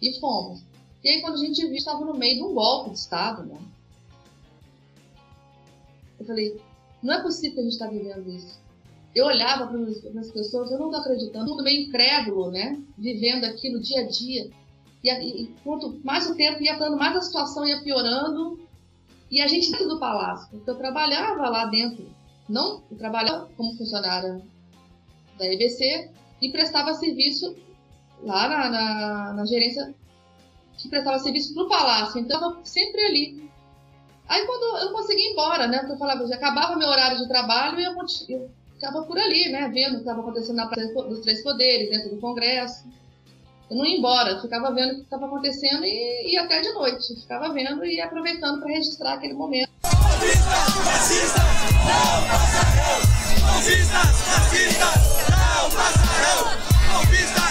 E 0.01 0.21
fomos. 0.21 0.63
E 1.03 1.09
aí, 1.09 1.21
quando 1.23 1.35
a 1.35 1.39
gente 1.39 1.61
viu, 1.61 1.75
estava 1.75 2.05
no 2.05 2.15
meio 2.15 2.37
de 2.37 2.45
um 2.45 2.55
golpe 2.55 2.91
de 2.91 2.99
Estado, 2.99 3.45
né? 3.45 3.59
Eu 6.21 6.27
falei, 6.27 6.61
não 7.03 7.15
é 7.15 7.23
possível 7.23 7.55
que 7.55 7.61
a 7.61 7.63
gente 7.63 7.73
está 7.73 7.87
vivendo 7.89 8.29
isso. 8.29 8.59
Eu 9.15 9.27
olhava 9.27 9.67
para 9.67 10.21
as 10.21 10.31
pessoas, 10.31 10.71
eu 10.71 10.79
não 10.79 10.87
estou 10.87 11.01
acreditando, 11.01 11.47
tudo 11.47 11.65
bem 11.65 11.85
incrédulo, 11.85 12.51
né? 12.51 12.81
Vivendo 12.99 13.45
aquilo 13.45 13.81
dia 13.81 14.03
a 14.03 14.07
dia. 14.07 14.51
E, 15.03 15.43
e 15.43 15.47
quanto 15.65 15.99
mais 16.05 16.29
o 16.29 16.35
tempo 16.35 16.63
ia 16.63 16.77
dando, 16.79 16.99
mais 16.99 17.17
a 17.17 17.23
situação 17.23 17.67
ia 17.67 17.83
piorando. 17.83 18.59
E 19.31 19.41
a 19.41 19.47
gente 19.47 19.71
dentro 19.71 19.89
do 19.89 19.99
palácio, 19.99 20.49
porque 20.51 20.71
eu 20.71 20.77
trabalhava 20.77 21.49
lá 21.49 21.65
dentro. 21.67 22.07
Não, 22.49 22.83
eu 22.91 22.97
trabalhava 22.97 23.49
como 23.57 23.77
funcionária 23.77 24.41
da 25.37 25.47
EBC 25.47 26.11
e 26.41 26.51
prestava 26.51 26.95
serviço 26.95 27.57
lá 28.23 28.49
na, 28.49 28.71
na, 28.71 29.33
na 29.33 29.47
gerência 29.47 29.95
que 30.79 30.89
prestava 30.89 31.19
serviço 31.19 31.55
para 31.55 31.65
o 31.65 31.69
palácio. 31.69 32.21
Então, 32.21 32.51
eu 32.51 32.65
sempre 32.65 33.01
ali. 33.03 33.51
Aí 34.29 34.45
quando 34.45 34.79
eu 34.79 34.93
consegui 34.93 35.23
ir 35.23 35.33
embora, 35.33 35.67
né? 35.67 35.79
Porque 35.79 35.93
eu 35.93 35.99
falava, 35.99 36.27
já 36.27 36.35
acabava 36.35 36.77
meu 36.77 36.89
horário 36.89 37.19
de 37.19 37.29
trabalho 37.29 37.79
e 37.79 37.85
eu, 37.85 37.95
eu 38.29 38.51
ficava 38.75 39.03
por 39.03 39.19
ali, 39.19 39.49
né? 39.51 39.71
Vendo 39.73 39.93
o 39.93 39.95
que 39.97 40.01
estava 40.01 40.21
acontecendo 40.21 40.57
na 40.57 40.67
Praça 40.67 40.93
dos 40.93 41.21
Três 41.21 41.43
Poderes, 41.43 41.91
dentro 41.91 42.11
do 42.11 42.21
Congresso. 42.21 42.85
Eu 43.71 43.77
não 43.77 43.87
ia 43.87 43.99
embora, 43.99 44.31
eu 44.31 44.41
ficava 44.41 44.73
vendo 44.73 44.93
o 44.93 44.95
que 44.97 45.03
estava 45.03 45.27
acontecendo 45.27 45.85
e 45.85 46.33
ia 46.33 46.43
até 46.43 46.61
de 46.61 46.73
noite. 46.73 47.21
Ficava 47.21 47.53
vendo 47.53 47.85
e 47.85 48.01
aproveitando 48.01 48.61
para 48.61 48.69
registrar 48.69 49.15
aquele 49.15 49.35
momento. 49.35 49.71
Não 49.83 49.91
passarão! 55.71 57.46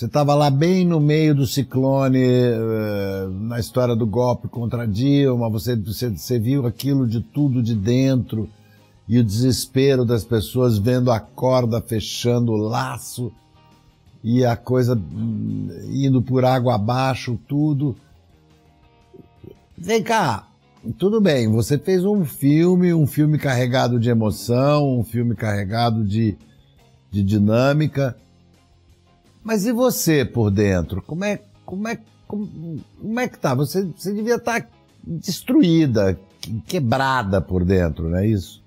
Você 0.00 0.06
estava 0.06 0.34
lá 0.34 0.48
bem 0.48 0.86
no 0.86 0.98
meio 0.98 1.34
do 1.34 1.46
ciclone, 1.46 2.24
uh, 2.24 3.28
na 3.28 3.60
história 3.60 3.94
do 3.94 4.06
golpe 4.06 4.48
contra 4.48 4.88
Dilma, 4.88 5.50
você, 5.50 5.76
você, 5.76 6.08
você 6.08 6.38
viu 6.38 6.66
aquilo 6.66 7.06
de 7.06 7.20
tudo 7.20 7.62
de 7.62 7.74
dentro 7.74 8.48
e 9.06 9.18
o 9.18 9.22
desespero 9.22 10.06
das 10.06 10.24
pessoas 10.24 10.78
vendo 10.78 11.12
a 11.12 11.20
corda 11.20 11.82
fechando 11.82 12.52
o 12.52 12.56
laço 12.56 13.30
e 14.24 14.42
a 14.42 14.56
coisa 14.56 14.94
hum, 14.96 15.68
indo 15.92 16.22
por 16.22 16.46
água 16.46 16.76
abaixo, 16.76 17.38
tudo. 17.46 17.94
Vem 19.76 20.02
cá, 20.02 20.48
tudo 20.96 21.20
bem, 21.20 21.46
você 21.46 21.76
fez 21.76 22.06
um 22.06 22.24
filme, 22.24 22.94
um 22.94 23.06
filme 23.06 23.36
carregado 23.36 24.00
de 24.00 24.08
emoção, 24.08 24.98
um 24.98 25.04
filme 25.04 25.34
carregado 25.34 26.02
de, 26.02 26.38
de 27.10 27.22
dinâmica. 27.22 28.16
Mas 29.42 29.66
e 29.66 29.72
você 29.72 30.24
por 30.24 30.50
dentro? 30.50 31.02
Como 31.02 31.24
é, 31.24 31.42
como 31.64 31.88
é, 31.88 31.98
como, 32.26 32.80
como 33.00 33.20
é 33.20 33.28
que 33.28 33.38
tá? 33.38 33.54
Você, 33.54 33.84
você 33.84 34.12
devia 34.12 34.36
estar 34.36 34.60
tá 34.60 34.68
destruída, 35.02 36.18
quebrada 36.66 37.40
por 37.40 37.64
dentro, 37.64 38.10
não 38.10 38.18
é 38.18 38.26
isso? 38.26 38.62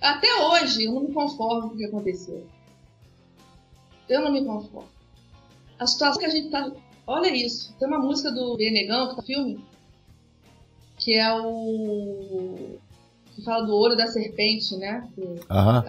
Até 0.00 0.28
hoje 0.44 0.84
eu 0.84 0.94
não 0.94 1.02
me 1.02 1.12
conformo 1.12 1.68
com 1.68 1.74
o 1.74 1.76
que 1.76 1.84
aconteceu. 1.84 2.46
Eu 4.08 4.22
não 4.22 4.32
me 4.32 4.44
conformo. 4.44 4.88
A 5.78 5.86
situação 5.86 6.18
que 6.18 6.26
a 6.26 6.30
gente 6.30 6.50
tá. 6.50 6.70
Olha 7.06 7.34
isso. 7.34 7.74
Tem 7.78 7.86
uma 7.86 7.98
música 7.98 8.30
do 8.30 8.56
Benegão, 8.56 9.10
que 9.10 9.16
tá 9.16 9.22
filme, 9.22 9.64
que 10.96 11.14
é 11.14 11.32
o 11.32 12.78
fala 13.40 13.66
do 13.66 13.74
olho 13.74 13.96
da 13.96 14.06
serpente, 14.06 14.76
né? 14.76 15.08
Que... 15.14 15.40
Ah, 15.48 15.82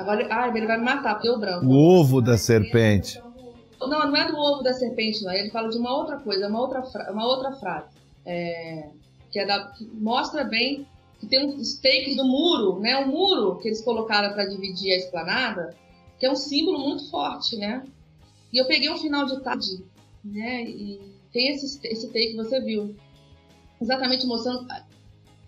ele 0.53 0.67
vai 0.67 0.77
me 0.77 0.86
matar, 0.86 1.15
porque 1.15 1.27
deu 1.27 1.39
branco. 1.39 1.65
O 1.65 2.00
ovo 2.00 2.22
da 2.22 2.38
serpente. 2.38 3.22
Não, 3.79 3.89
não 3.89 4.15
é 4.15 4.31
do 4.31 4.38
ovo 4.38 4.62
da 4.62 4.74
serpente, 4.74 5.24
não. 5.24 5.31
Ele 5.31 5.50
fala 5.50 5.70
de 5.70 5.77
uma 5.77 5.96
outra 5.96 6.17
coisa, 6.17 6.48
uma 6.48 6.62
outra, 6.62 6.81
uma 7.12 7.25
outra 7.25 7.51
frase. 7.53 7.88
É... 8.25 8.89
Que, 9.31 9.39
é 9.39 9.46
da... 9.46 9.67
que 9.67 9.86
mostra 9.86 10.43
bem 10.43 10.86
que 11.22 11.27
tem 11.27 11.46
uns 11.46 11.75
takes 11.75 12.15
do 12.15 12.25
muro, 12.25 12.79
né? 12.79 12.98
O 12.98 13.08
muro 13.08 13.58
que 13.60 13.67
eles 13.67 13.81
colocaram 13.81 14.34
para 14.34 14.46
dividir 14.46 14.91
a 14.93 14.98
esplanada, 14.98 15.75
que 16.20 16.25
é 16.25 16.31
um 16.31 16.36
símbolo 16.36 16.79
muito 16.79 17.10
forte, 17.12 17.55
né? 17.58 17.84
E 18.51 18.58
eu 18.58 18.65
peguei 18.65 18.89
um 18.89 18.98
final 18.98 19.25
de 19.27 19.39
tarde, 19.41 19.86
né? 20.25 20.63
E 20.63 21.00
tem 21.31 21.50
esse, 21.50 21.79
esse 21.88 22.08
take 22.08 22.31
que 22.31 22.38
você 22.38 22.60
viu. 22.60 22.96
Exatamente 23.79 24.25
mostrando 24.25 24.67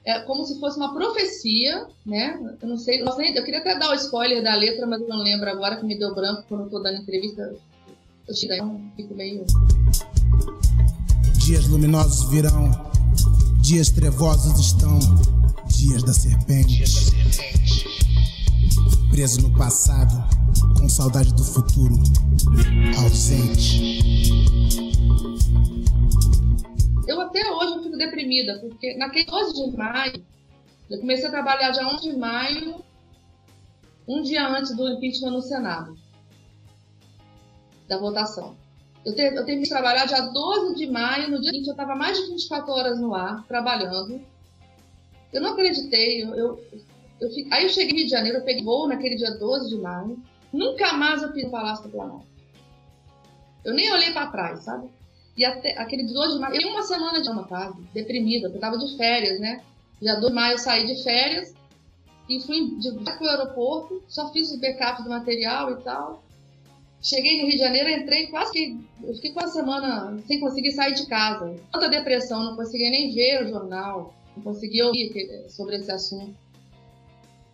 é 0.06 0.20
como 0.22 0.44
se 0.44 0.60
fosse 0.60 0.78
uma 0.78 0.94
profecia, 0.94 1.88
né? 2.06 2.38
Eu 2.62 2.68
não 2.68 2.78
sei, 2.78 3.02
eu 3.02 3.44
queria 3.44 3.60
até 3.60 3.78
dar 3.78 3.92
o 3.92 3.96
spoiler 3.96 4.44
da 4.44 4.54
letra, 4.56 4.86
mas 4.86 5.02
eu 5.02 5.08
não 5.08 5.24
lembro 5.24 5.50
agora 5.50 5.78
que 5.78 5.86
me 5.86 5.98
deu 5.98 6.14
branco 6.14 6.44
quando 6.50 6.66
eu 6.66 6.70
tô 6.70 6.80
dando 6.80 7.02
entrevista. 7.02 7.56
Eu 8.28 8.34
te 8.34 8.46
então 8.46 8.82
fico 8.96 9.16
meio. 9.16 9.46
Dias 11.38 11.68
luminosos 11.68 12.30
virão, 12.30 12.72
dias 13.62 13.90
trevosos 13.90 14.60
estão, 14.60 15.00
dias 15.68 16.04
da 16.04 16.14
serpente. 16.14 16.68
Dias 16.68 16.94
da 16.94 17.32
serpente. 17.32 17.88
Preso 19.10 19.42
no 19.42 19.56
passado, 19.58 20.24
com 20.80 20.90
saudade 20.90 21.34
do 21.34 21.44
futuro, 21.44 21.96
ausente. 22.98 24.53
Fico 27.94 27.98
deprimida, 27.98 28.60
porque 28.60 28.96
naquele 28.96 29.26
12 29.26 29.54
de 29.54 29.78
maio, 29.78 30.26
eu 30.90 31.00
comecei 31.00 31.28
a 31.28 31.32
trabalhar 31.32 31.72
dia 31.72 31.88
11 31.88 32.12
de 32.12 32.18
maio, 32.18 32.84
um 34.08 34.22
dia 34.22 34.48
antes 34.48 34.76
do 34.76 34.90
impeachment 34.90 35.32
no 35.32 35.42
Senado, 35.42 35.98
da 37.88 37.98
votação. 37.98 38.56
Eu, 39.06 39.14
te, 39.16 39.22
eu 39.22 39.46
que 39.46 39.70
trabalhar 39.70 40.06
dia 40.06 40.22
12 40.22 40.76
de 40.76 40.88
maio, 40.88 41.30
no 41.30 41.40
dia 41.40 41.52
seguinte 41.52 41.68
eu 41.68 41.74
estava 41.74 41.96
mais 41.96 42.18
de 42.18 42.28
24 42.30 42.72
horas 42.72 43.00
no 43.00 43.14
ar, 43.14 43.46
trabalhando. 43.48 44.22
Eu 45.32 45.42
não 45.42 45.54
acreditei, 45.54 46.24
eu, 46.24 46.36
eu, 46.36 46.64
eu 47.20 47.30
aí 47.52 47.64
eu 47.64 47.70
cheguei 47.70 47.92
no 47.92 47.98
Rio 47.98 48.06
de 48.06 48.12
Janeiro, 48.12 48.38
eu 48.40 48.46
peguei 48.46 48.64
voo 48.64 48.88
naquele 48.88 49.16
dia 49.16 49.32
12 49.32 49.70
de 49.70 49.82
maio, 49.82 50.22
nunca 50.52 50.94
mais 50.94 51.22
eu 51.22 51.32
fiz 51.34 51.46
o 51.46 51.52
Palácio 51.52 51.86
do 51.86 51.92
Planalto. 51.92 52.28
Eu 53.64 53.74
nem 53.74 53.92
olhei 53.92 54.12
para 54.12 54.28
trás, 54.28 54.64
sabe? 54.64 54.90
E 55.36 55.44
até 55.44 55.78
aquele 55.78 56.04
2 56.04 56.34
de 56.34 56.40
maio, 56.40 56.62
eu 56.62 56.70
uma 56.70 56.84
semana 56.84 57.22
de 57.22 57.48
tarde, 57.48 57.82
deprimida, 57.94 58.48
porque 58.48 58.58
eu 58.58 58.62
tava 58.62 58.78
de 58.78 58.96
férias, 58.96 59.40
né? 59.40 59.64
Dia 60.02 60.16
2 60.16 60.28
de 60.28 60.34
maio 60.34 60.54
eu 60.54 60.58
saí 60.60 60.86
de 60.86 61.02
férias 61.04 61.54
e 62.30 62.40
fui 62.42 62.76
de 62.78 62.92
para 63.04 63.22
o 63.22 63.28
aeroporto, 63.28 64.04
só 64.08 64.32
fiz 64.32 64.52
os 64.52 64.60
backups 64.60 65.04
do 65.04 65.10
material 65.10 65.72
e 65.72 65.82
tal. 65.82 66.24
Cheguei 67.02 67.42
no 67.42 67.48
Rio 67.48 67.58
de 67.58 67.64
Janeiro, 67.64 67.90
entrei 67.90 68.28
quase 68.28 68.54
que. 68.54 68.80
Eu 69.04 69.14
fiquei 69.16 69.34
quase 69.34 69.54
semana 69.54 70.18
sem 70.26 70.40
conseguir 70.40 70.72
sair 70.72 70.94
de 70.94 71.06
casa. 71.08 71.54
Tanta 71.72 71.90
depressão, 71.90 72.44
não 72.44 72.56
conseguia 72.56 72.90
nem 72.90 73.14
ver 73.14 73.44
o 73.44 73.50
jornal, 73.50 74.14
não 74.38 74.44
conseguia 74.44 74.86
ouvir 74.86 75.12
sobre 75.50 75.76
esse 75.76 75.92
assunto. 75.92 76.34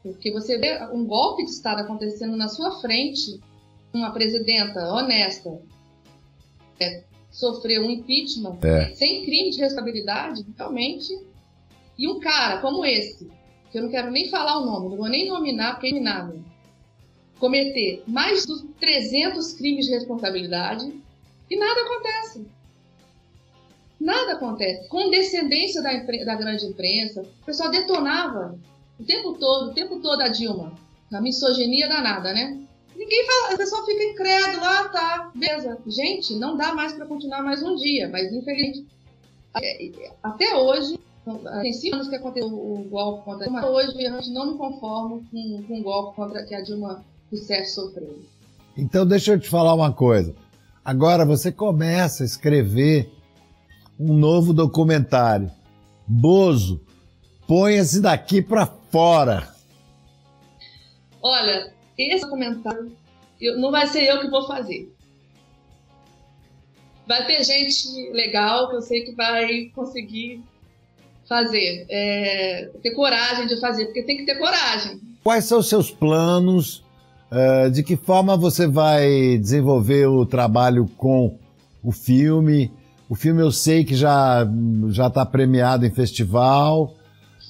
Porque 0.03 0.31
você 0.31 0.57
vê 0.57 0.83
um 0.93 1.05
golpe 1.05 1.43
de 1.43 1.51
Estado 1.51 1.81
acontecendo 1.81 2.37
na 2.37 2.47
sua 2.47 2.79
frente, 2.79 3.39
uma 3.91 4.11
presidenta 4.11 4.93
honesta, 4.93 5.59
é, 6.79 7.03
sofreu 7.29 7.83
um 7.85 7.91
impeachment 7.91 8.57
é. 8.63 8.93
sem 8.95 9.23
crime 9.23 9.51
de 9.51 9.59
responsabilidade, 9.59 10.45
realmente. 10.57 11.17
E 11.97 12.07
um 12.07 12.19
cara 12.19 12.61
como 12.61 12.85
esse, 12.85 13.29
que 13.71 13.77
eu 13.77 13.83
não 13.83 13.89
quero 13.89 14.09
nem 14.11 14.29
falar 14.29 14.59
o 14.59 14.65
nome, 14.65 14.89
não 14.89 14.97
vou 14.97 15.09
nem 15.09 15.27
nominar, 15.27 15.73
porque 15.73 15.87
é 15.87 15.91
nominável, 15.91 16.41
cometer 17.39 18.03
mais 18.07 18.45
de 18.45 18.67
300 18.79 19.53
crimes 19.53 19.85
de 19.85 19.91
responsabilidade 19.91 20.93
e 21.49 21.57
nada 21.57 21.81
acontece. 21.81 22.45
Nada 23.99 24.33
acontece. 24.33 24.87
Com 24.87 25.09
descendência 25.09 25.81
da, 25.81 25.91
da 25.91 26.35
grande 26.35 26.65
imprensa, 26.65 27.21
o 27.41 27.45
pessoal 27.45 27.69
detonava 27.69 28.57
o 28.97 29.03
tempo 29.03 29.33
todo, 29.33 29.71
o 29.71 29.73
tempo 29.73 29.99
todo 29.99 30.21
a 30.21 30.29
Dilma. 30.29 30.73
A 31.11 31.19
misoginia 31.19 31.89
danada, 31.89 32.33
né? 32.33 32.61
Ninguém 32.99 33.25
fala, 33.25 33.53
a 33.53 33.57
pessoa 33.57 33.85
fica 33.85 34.03
incrédula, 34.03 34.67
ah, 34.67 34.89
tá, 34.89 35.31
beleza. 35.33 35.77
Gente, 35.87 36.35
não 36.35 36.57
dá 36.57 36.75
mais 36.75 36.91
para 36.91 37.05
continuar 37.05 37.41
mais 37.41 37.63
um 37.63 37.73
dia, 37.77 38.09
mas 38.09 38.29
infelizmente, 38.33 38.85
é, 39.55 40.11
até 40.21 40.53
hoje, 40.57 40.99
tem 41.61 41.71
cinco 41.71 41.95
anos 41.95 42.09
que 42.09 42.15
aconteceu 42.17 42.49
o 42.49 42.85
golpe 42.89 43.23
contra 43.23 43.45
a 43.45 43.49
Dilma, 43.49 43.69
hoje 43.69 44.03
eu 44.03 44.11
não 44.33 44.51
me 44.51 44.57
conformo 44.57 45.23
com, 45.31 45.63
com 45.65 45.79
o 45.79 45.81
golpe 45.83 46.15
contra 46.17 46.43
que 46.45 46.53
a 46.53 46.61
Dilma 46.61 47.05
Rousseff 47.31 47.69
sofreu. 47.69 48.19
Então 48.75 49.05
deixa 49.05 49.31
eu 49.31 49.39
te 49.39 49.47
falar 49.47 49.73
uma 49.73 49.93
coisa. 49.93 50.35
Agora 50.83 51.23
você 51.23 51.53
começa 51.53 52.23
a 52.23 52.25
escrever 52.25 53.09
um 53.97 54.13
novo 54.13 54.51
documentário. 54.51 55.49
Bozo, 56.05 56.81
ponha-se 57.47 58.01
daqui 58.01 58.41
para 58.41 58.65
fora. 58.65 59.55
Olha, 61.21 61.78
esse 62.01 62.25
documentário 62.25 62.91
eu, 63.39 63.57
não 63.57 63.71
vai 63.71 63.87
ser 63.87 64.03
eu 64.03 64.19
que 64.19 64.29
vou 64.29 64.45
fazer. 64.45 64.91
Vai 67.07 67.25
ter 67.25 67.43
gente 67.43 68.11
legal 68.11 68.69
que 68.69 68.75
eu 68.75 68.81
sei 68.81 69.01
que 69.01 69.13
vai 69.13 69.71
conseguir 69.73 70.43
fazer, 71.27 71.85
é, 71.89 72.69
ter 72.81 72.91
coragem 72.91 73.47
de 73.47 73.59
fazer, 73.59 73.85
porque 73.85 74.03
tem 74.03 74.17
que 74.17 74.25
ter 74.25 74.35
coragem. 74.35 74.99
Quais 75.23 75.45
são 75.45 75.59
os 75.59 75.69
seus 75.69 75.91
planos? 75.91 76.83
Uh, 77.31 77.69
de 77.69 77.83
que 77.83 77.95
forma 77.95 78.35
você 78.35 78.67
vai 78.67 79.37
desenvolver 79.37 80.07
o 80.07 80.25
trabalho 80.25 80.89
com 80.97 81.37
o 81.83 81.91
filme? 81.91 82.71
O 83.07 83.13
filme 83.13 83.41
eu 83.41 83.51
sei 83.51 83.83
que 83.83 83.95
já 83.95 84.47
já 84.89 85.07
está 85.07 85.23
premiado 85.25 85.85
em 85.85 85.91
festival. 85.91 86.95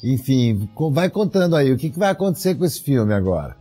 Enfim, 0.03 0.70
vai 0.91 1.10
contando 1.10 1.56
aí 1.56 1.72
o 1.72 1.77
que, 1.77 1.89
que 1.89 2.00
vai 2.00 2.10
acontecer 2.10 2.56
com 2.56 2.65
esse 2.65 2.82
filme 2.82 3.13
agora. 3.13 3.58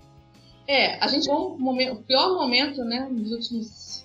É, 0.69 1.03
a 1.03 1.09
gente 1.09 1.31
um 1.31 1.57
momento, 1.59 1.95
o 1.95 2.03
pior 2.03 2.35
momento, 2.35 2.85
né, 2.85 3.09
nos 3.11 3.33
últimos 3.33 4.05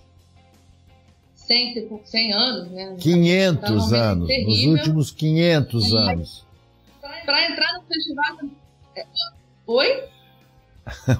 100, 1.35 1.89
100 2.05 2.33
anos, 2.33 2.71
né? 2.71 2.95
500 3.01 3.61
tá 3.61 3.73
um 3.73 3.95
anos, 4.01 4.27
terrível. 4.27 4.71
nos 4.71 4.79
últimos 4.79 5.11
500 5.11 5.91
e, 5.91 5.97
anos. 5.97 6.45
Para 7.25 7.51
entrar 7.51 7.73
no 7.73 7.83
festival... 7.83 8.37
É, 8.95 9.05
oi? 9.67 10.03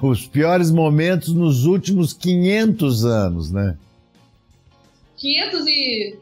Os 0.02 0.26
piores 0.26 0.70
momentos 0.70 1.34
nos 1.34 1.66
últimos 1.66 2.14
500 2.14 3.04
anos, 3.04 3.50
né? 3.50 3.76
500 5.18 5.66
e 5.66 6.18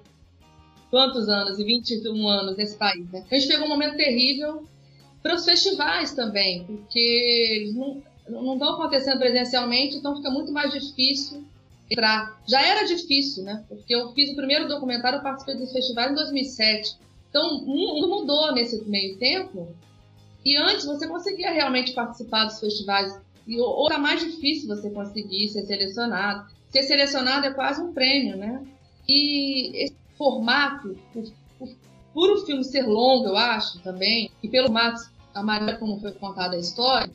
quantos 0.91 1.29
anos? 1.29 1.61
E 1.61 1.65
21 1.65 2.29
anos 2.29 2.57
nesse 2.57 2.77
país, 2.77 3.09
né? 3.13 3.25
A 3.31 3.35
gente 3.37 3.47
pegou 3.47 3.67
um 3.67 3.71
momento 3.71 3.97
terrível 3.97 4.65
para 5.23 5.37
os 5.37 5.45
festivais 5.45 6.13
também, 6.13 6.65
porque 6.65 6.99
eles 6.99 7.75
não, 7.75 8.03
não 8.29 8.55
estão 8.55 8.75
acontecendo 8.75 9.19
presencialmente, 9.19 9.97
então 9.97 10.17
fica 10.17 10.31
muito 10.31 10.53
mais 10.53 10.73
difícil 10.73 11.45
entrar. 11.91 12.41
Já 12.47 12.63
era 12.63 12.87
difícil, 12.87 13.45
né? 13.45 13.65
Porque 13.69 13.95
eu 13.95 14.13
fiz 14.13 14.31
o 14.31 14.37
primeiro 14.37 14.69
documentário, 14.69 15.19
eu 15.19 15.23
participei 15.23 15.57
dos 15.57 15.73
festivais 15.73 16.13
em 16.13 16.15
2007. 16.15 16.97
Então, 17.29 17.57
o 17.59 17.67
mundo 17.67 18.09
mudou 18.09 18.53
nesse 18.53 18.83
meio 18.85 19.17
tempo. 19.19 19.69
E 20.45 20.57
antes 20.57 20.85
você 20.85 21.07
conseguia 21.07 21.51
realmente 21.51 21.93
participar 21.93 22.45
dos 22.45 22.61
festivais. 22.61 23.19
E 23.47 23.59
ou 23.59 23.87
era 23.89 23.99
mais 23.99 24.21
difícil 24.21 24.69
você 24.69 24.91
conseguir 24.91 25.49
ser 25.49 25.65
selecionado. 25.67 26.51
Ser 26.71 26.83
selecionado 26.83 27.47
é 27.47 27.53
quase 27.53 27.81
um 27.81 27.93
prêmio, 27.93 28.37
né? 28.37 28.63
E 29.09 29.85
esse 29.85 29.97
formato, 30.17 30.97
por 32.13 32.31
o 32.31 32.47
filme 32.47 32.65
ser 32.65 32.87
longo, 32.87 33.29
eu 33.29 33.37
acho, 33.37 33.81
também, 33.81 34.31
e 34.43 34.49
pelo 34.49 34.67
formato 34.67 35.11
a 35.35 35.43
maneira 35.43 35.79
como 35.79 35.99
foi 35.99 36.13
contada 36.13 36.57
a 36.57 36.59
história, 36.59 37.11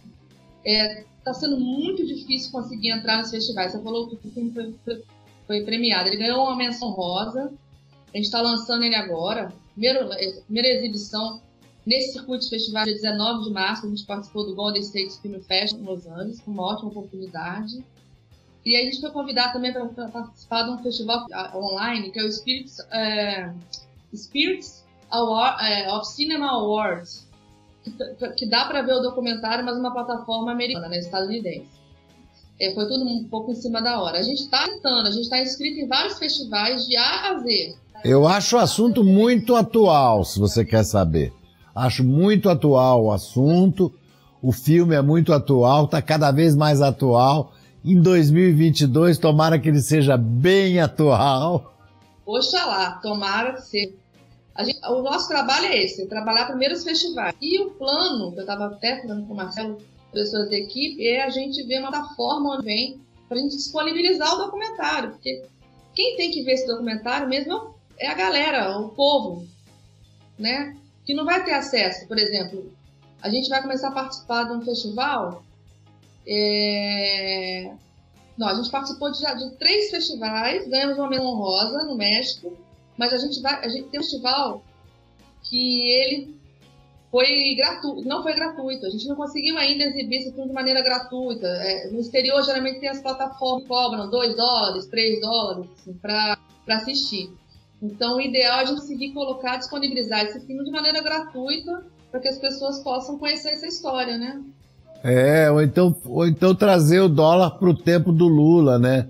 está 0.64 0.70
é, 0.70 1.06
tá 1.24 1.34
sendo 1.34 1.60
muito 1.60 2.06
difícil 2.06 2.52
conseguir 2.52 2.92
entrar 2.92 3.18
nos 3.18 3.32
festivais. 3.32 3.72
Você 3.72 3.82
falou 3.82 4.08
que 4.08 4.16
o 4.16 4.32
filme 4.32 4.52
foi, 4.52 5.04
foi, 5.46 5.62
premiado. 5.64 6.10
Ele 6.10 6.18
ganhou 6.18 6.44
uma 6.44 6.56
menção 6.56 6.90
rosa. 6.92 7.52
A 8.14 8.18
gente 8.18 8.26
está 8.26 8.42
lançando 8.42 8.84
ele 8.84 8.96
agora. 8.96 9.54
Primeiro, 9.74 10.12
é, 10.14 10.32
primeira 10.42 10.68
exibição 10.70 11.42
nesse 11.86 12.14
circuito 12.14 12.44
de 12.44 12.50
festival, 12.50 12.84
dia 12.84 12.94
19 12.94 13.46
de 13.46 13.52
março. 13.52 13.86
A 13.86 13.90
gente 13.90 14.06
participou 14.06 14.46
do 14.46 14.56
Golden 14.56 14.82
State 14.82 15.20
Film 15.22 15.40
Festival 15.40 15.84
em 15.84 15.88
Los 15.88 16.08
Angeles, 16.08 16.42
uma 16.48 16.64
ótima 16.64 16.90
oportunidade. 16.90 17.84
E 18.66 18.76
a 18.76 18.84
gente 18.84 19.00
foi 19.00 19.12
convidado 19.12 19.54
também 19.54 19.72
para 19.72 20.10
participar 20.10 20.64
de 20.64 20.72
um 20.72 20.84
festival 20.84 21.26
online, 21.56 22.12
que 22.12 22.20
é 22.20 22.24
o 22.24 22.30
Spirits, 22.30 22.80
é, 22.92 23.54
Spirits 24.14 24.84
Award, 25.10 25.64
é, 25.64 25.94
of 25.94 26.06
Cinema 26.06 26.52
Awards, 26.52 27.27
que 28.36 28.46
dá 28.46 28.66
para 28.66 28.82
ver 28.82 28.94
o 28.94 29.02
documentário, 29.02 29.66
mas 29.66 29.78
uma 29.78 29.92
plataforma 29.92 30.52
americana, 30.52 30.88
né, 30.88 31.00
estadunidense. 31.00 31.78
É, 32.60 32.74
foi 32.74 32.88
tudo 32.88 33.06
um 33.06 33.24
pouco 33.26 33.52
em 33.52 33.56
cima 33.56 33.82
da 33.82 34.02
hora. 34.02 34.20
A 34.20 34.24
gente 34.24 34.42
está 34.42 34.66
tentando, 34.66 35.08
a 35.08 35.12
gente 35.12 35.24
está 35.24 35.40
inscrito 35.40 35.80
em 35.80 35.88
vários 35.88 36.18
festivais 36.18 36.88
de 36.88 36.98
A 36.98 37.32
a 37.32 37.40
Z. 37.40 37.76
Eu 38.04 38.28
acho 38.28 38.56
o 38.56 38.60
assunto 38.60 39.04
muito 39.04 39.56
atual, 39.56 40.24
se 40.24 40.40
você 40.40 40.66
quer 40.66 40.84
saber. 40.84 41.34
Acho 41.76 42.04
muito 42.04 42.50
atual 42.50 43.06
o 43.06 43.12
assunto. 43.12 43.94
O 44.42 44.52
filme 44.52 44.96
é 44.96 45.02
muito 45.02 45.34
atual, 45.34 45.86
está 45.86 46.02
cada 46.02 46.32
vez 46.32 46.56
mais 46.56 46.82
atual. 46.82 47.54
Em 47.84 48.02
2022, 48.02 49.18
tomara 49.18 49.60
que 49.60 49.70
ele 49.70 49.82
seja 49.82 50.18
bem 50.18 50.80
atual. 50.80 51.76
Oxalá, 52.26 53.00
tomara 53.02 53.54
que 53.54 53.62
seja. 53.62 53.94
Gente, 54.64 54.80
o 54.88 55.02
nosso 55.02 55.28
trabalho 55.28 55.68
é 55.68 55.84
esse, 55.84 56.04
é 56.04 56.08
trabalhar 56.08 56.48
primeiro 56.48 56.74
os 56.74 56.84
festivais. 56.84 57.36
E 57.40 57.60
o 57.60 57.72
plano, 57.72 58.32
que 58.32 58.40
eu 58.40 58.42
estava 58.42 58.66
até 58.68 59.02
falando 59.02 59.28
com 59.28 59.34
o 59.34 59.38
Marcelo, 59.38 59.78
pessoas 60.12 60.50
da 60.50 60.56
equipe, 60.56 61.08
é 61.08 61.24
a 61.24 61.30
gente 61.30 61.64
ver 61.64 61.80
uma 61.80 61.92
plataforma 61.92 62.56
onde 62.56 62.66
vem 62.66 63.02
para 63.28 63.38
a 63.38 63.42
gente 63.42 63.56
disponibilizar 63.56 64.34
o 64.34 64.46
documentário. 64.46 65.12
Porque 65.12 65.44
quem 65.94 66.16
tem 66.16 66.32
que 66.32 66.42
ver 66.42 66.54
esse 66.54 66.66
documentário 66.66 67.30
mesmo 67.30 67.76
é 68.00 68.08
a 68.08 68.16
galera, 68.16 68.80
o 68.80 68.90
povo, 68.90 69.46
né? 70.40 70.76
Que 71.06 71.14
não 71.14 71.26
vai 71.26 71.44
ter 71.44 71.54
acesso. 71.54 72.08
Por 72.08 72.18
exemplo, 72.18 72.72
a 73.22 73.30
gente 73.30 73.50
vai 73.50 73.62
começar 73.62 73.90
a 73.90 73.92
participar 73.92 74.46
de 74.46 74.54
um 74.54 74.62
festival. 74.62 75.44
É... 76.28 77.72
Não, 78.36 78.48
a 78.48 78.56
gente 78.56 78.72
participou 78.72 79.12
de, 79.12 79.20
de 79.20 79.56
três 79.58 79.92
festivais, 79.92 80.68
ganhamos 80.68 80.98
uma 80.98 81.10
menção 81.10 81.28
honrosa 81.28 81.84
no 81.84 81.96
México 81.96 82.58
mas 82.98 83.14
a 83.14 83.18
gente 83.18 83.42
vai, 83.42 83.64
a 83.64 83.70
gente 83.70 83.90
tem 83.90 84.00
um 84.00 84.04
festival 84.04 84.64
que 85.44 85.92
ele 85.92 86.38
foi 87.12 87.56
gratuito, 87.56 88.08
não 88.08 88.22
foi 88.22 88.34
gratuito. 88.34 88.86
A 88.86 88.90
gente 88.90 89.08
não 89.08 89.16
conseguiu 89.16 89.58
ainda 89.58 89.86
exibir 89.86 90.18
esse 90.18 90.32
filme 90.32 90.48
de 90.48 90.54
maneira 90.54 90.82
gratuita. 90.82 91.48
É, 91.48 91.90
no 91.90 92.00
exterior, 92.00 92.44
geralmente 92.44 92.80
tem 92.80 92.90
as 92.90 93.02
plataformas 93.02 93.64
que 93.64 93.70
cobram 93.70 94.10
2 94.10 94.36
dólares, 94.36 94.86
3 94.88 95.22
dólares 95.22 95.66
assim, 95.80 95.94
para 95.94 96.38
assistir. 96.70 97.32
Então, 97.82 98.18
o 98.18 98.22
ideal 98.22 98.60
é 98.60 98.64
a 98.64 98.66
gente 98.66 98.82
conseguir 98.82 99.14
colocar, 99.14 99.58
disponibilizar 99.58 100.26
esse 100.26 100.46
filme 100.46 100.64
de 100.64 100.72
maneira 100.72 101.02
gratuita 101.02 101.86
para 102.12 102.20
que 102.20 102.28
as 102.28 102.38
pessoas 102.38 102.80
possam 102.80 103.18
conhecer 103.18 103.50
essa 103.50 103.68
história, 103.68 104.18
né? 104.18 104.42
É, 105.04 105.50
ou 105.52 105.62
então, 105.62 105.96
ou 106.06 106.28
então 106.28 106.56
trazer 106.56 107.00
o 107.00 107.08
dólar 107.08 107.52
para 107.52 107.70
o 107.70 107.74
tempo 107.74 108.12
do 108.12 108.28
Lula, 108.28 108.80
né? 108.80 109.08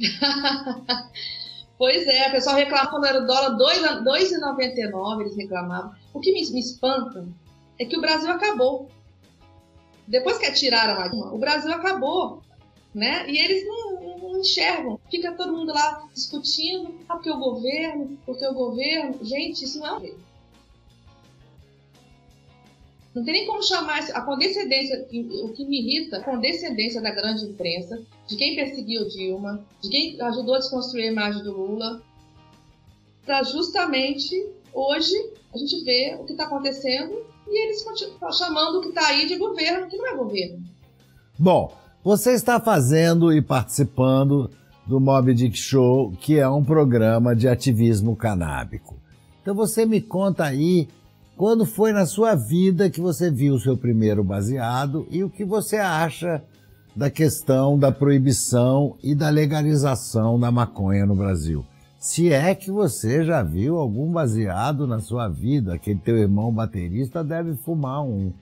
Pois 1.82 2.06
é, 2.06 2.28
o 2.28 2.30
pessoal 2.30 2.54
reclama 2.54 2.90
quando 2.90 3.06
era 3.06 3.18
o 3.18 3.26
dólar 3.26 3.56
2,99, 4.04 5.20
eles 5.20 5.36
reclamavam. 5.36 5.92
O 6.14 6.20
que 6.20 6.32
me, 6.32 6.48
me 6.52 6.60
espanta 6.60 7.26
é 7.76 7.84
que 7.84 7.98
o 7.98 8.00
Brasil 8.00 8.30
acabou. 8.30 8.88
Depois 10.06 10.38
que 10.38 10.46
atiraram 10.46 11.02
a 11.02 11.08
Dilma, 11.08 11.34
o 11.34 11.38
Brasil 11.38 11.72
acabou, 11.72 12.40
né? 12.94 13.28
E 13.28 13.36
eles 13.36 13.66
não, 13.66 14.00
não, 14.16 14.38
enxergam. 14.38 15.00
Fica 15.10 15.32
todo 15.32 15.52
mundo 15.52 15.74
lá 15.74 16.06
discutindo, 16.14 17.00
ah, 17.08 17.14
porque 17.14 17.32
o 17.32 17.40
governo, 17.40 18.16
porque 18.24 18.46
o 18.46 18.54
governo. 18.54 19.18
Gente, 19.20 19.64
isso 19.64 19.80
não 19.80 19.86
é 19.88 19.92
um 19.94 20.00
não 23.14 23.24
tem 23.24 23.34
nem 23.34 23.46
como 23.46 23.62
chamar 23.62 24.00
a 24.12 24.20
condescendência, 24.22 25.06
o 25.44 25.52
que 25.52 25.64
me 25.66 25.80
irrita, 25.80 26.18
a 26.18 26.24
condescendência 26.24 27.00
da 27.00 27.10
grande 27.10 27.44
imprensa, 27.44 28.00
de 28.26 28.36
quem 28.36 28.56
perseguiu 28.56 29.06
Dilma, 29.08 29.64
de 29.82 29.90
quem 29.90 30.20
ajudou 30.20 30.54
a 30.54 30.58
desconstruir 30.58 31.08
a 31.08 31.12
imagem 31.12 31.42
do 31.42 31.52
Lula, 31.52 32.02
para 33.24 33.42
justamente 33.42 34.48
hoje 34.72 35.14
a 35.54 35.58
gente 35.58 35.84
ver 35.84 36.16
o 36.20 36.24
que 36.24 36.32
está 36.32 36.44
acontecendo 36.44 37.14
e 37.46 37.66
eles 37.66 37.82
continuam 37.82 38.32
chamando 38.32 38.78
o 38.78 38.80
que 38.80 38.88
está 38.88 39.08
aí 39.08 39.26
de 39.26 39.36
governo, 39.36 39.88
que 39.88 39.96
não 39.96 40.06
é 40.06 40.16
governo. 40.16 40.62
Bom, 41.38 41.72
você 42.02 42.32
está 42.32 42.58
fazendo 42.58 43.32
e 43.32 43.42
participando 43.42 44.50
do 44.86 44.98
Mob 44.98 45.34
Dick 45.34 45.56
Show, 45.56 46.12
que 46.20 46.38
é 46.38 46.48
um 46.48 46.64
programa 46.64 47.36
de 47.36 47.46
ativismo 47.46 48.16
canábico. 48.16 48.98
Então 49.40 49.54
você 49.54 49.84
me 49.84 50.00
conta 50.00 50.44
aí 50.44 50.88
quando 51.42 51.66
foi 51.66 51.90
na 51.90 52.06
sua 52.06 52.36
vida 52.36 52.88
que 52.88 53.00
você 53.00 53.28
viu 53.28 53.54
o 53.54 53.58
seu 53.58 53.76
primeiro 53.76 54.22
baseado 54.22 55.08
e 55.10 55.24
o 55.24 55.28
que 55.28 55.44
você 55.44 55.76
acha 55.76 56.40
da 56.94 57.10
questão 57.10 57.76
da 57.76 57.90
proibição 57.90 58.96
e 59.02 59.12
da 59.12 59.28
legalização 59.28 60.38
da 60.38 60.52
maconha 60.52 61.04
no 61.04 61.16
Brasil? 61.16 61.66
Se 61.98 62.32
é 62.32 62.54
que 62.54 62.70
você 62.70 63.24
já 63.24 63.42
viu 63.42 63.76
algum 63.76 64.12
baseado 64.12 64.86
na 64.86 65.00
sua 65.00 65.26
vida, 65.26 65.74
aquele 65.74 65.98
teu 65.98 66.16
irmão 66.16 66.52
baterista 66.52 67.24
deve 67.24 67.56
fumar 67.56 68.04
um. 68.04 68.32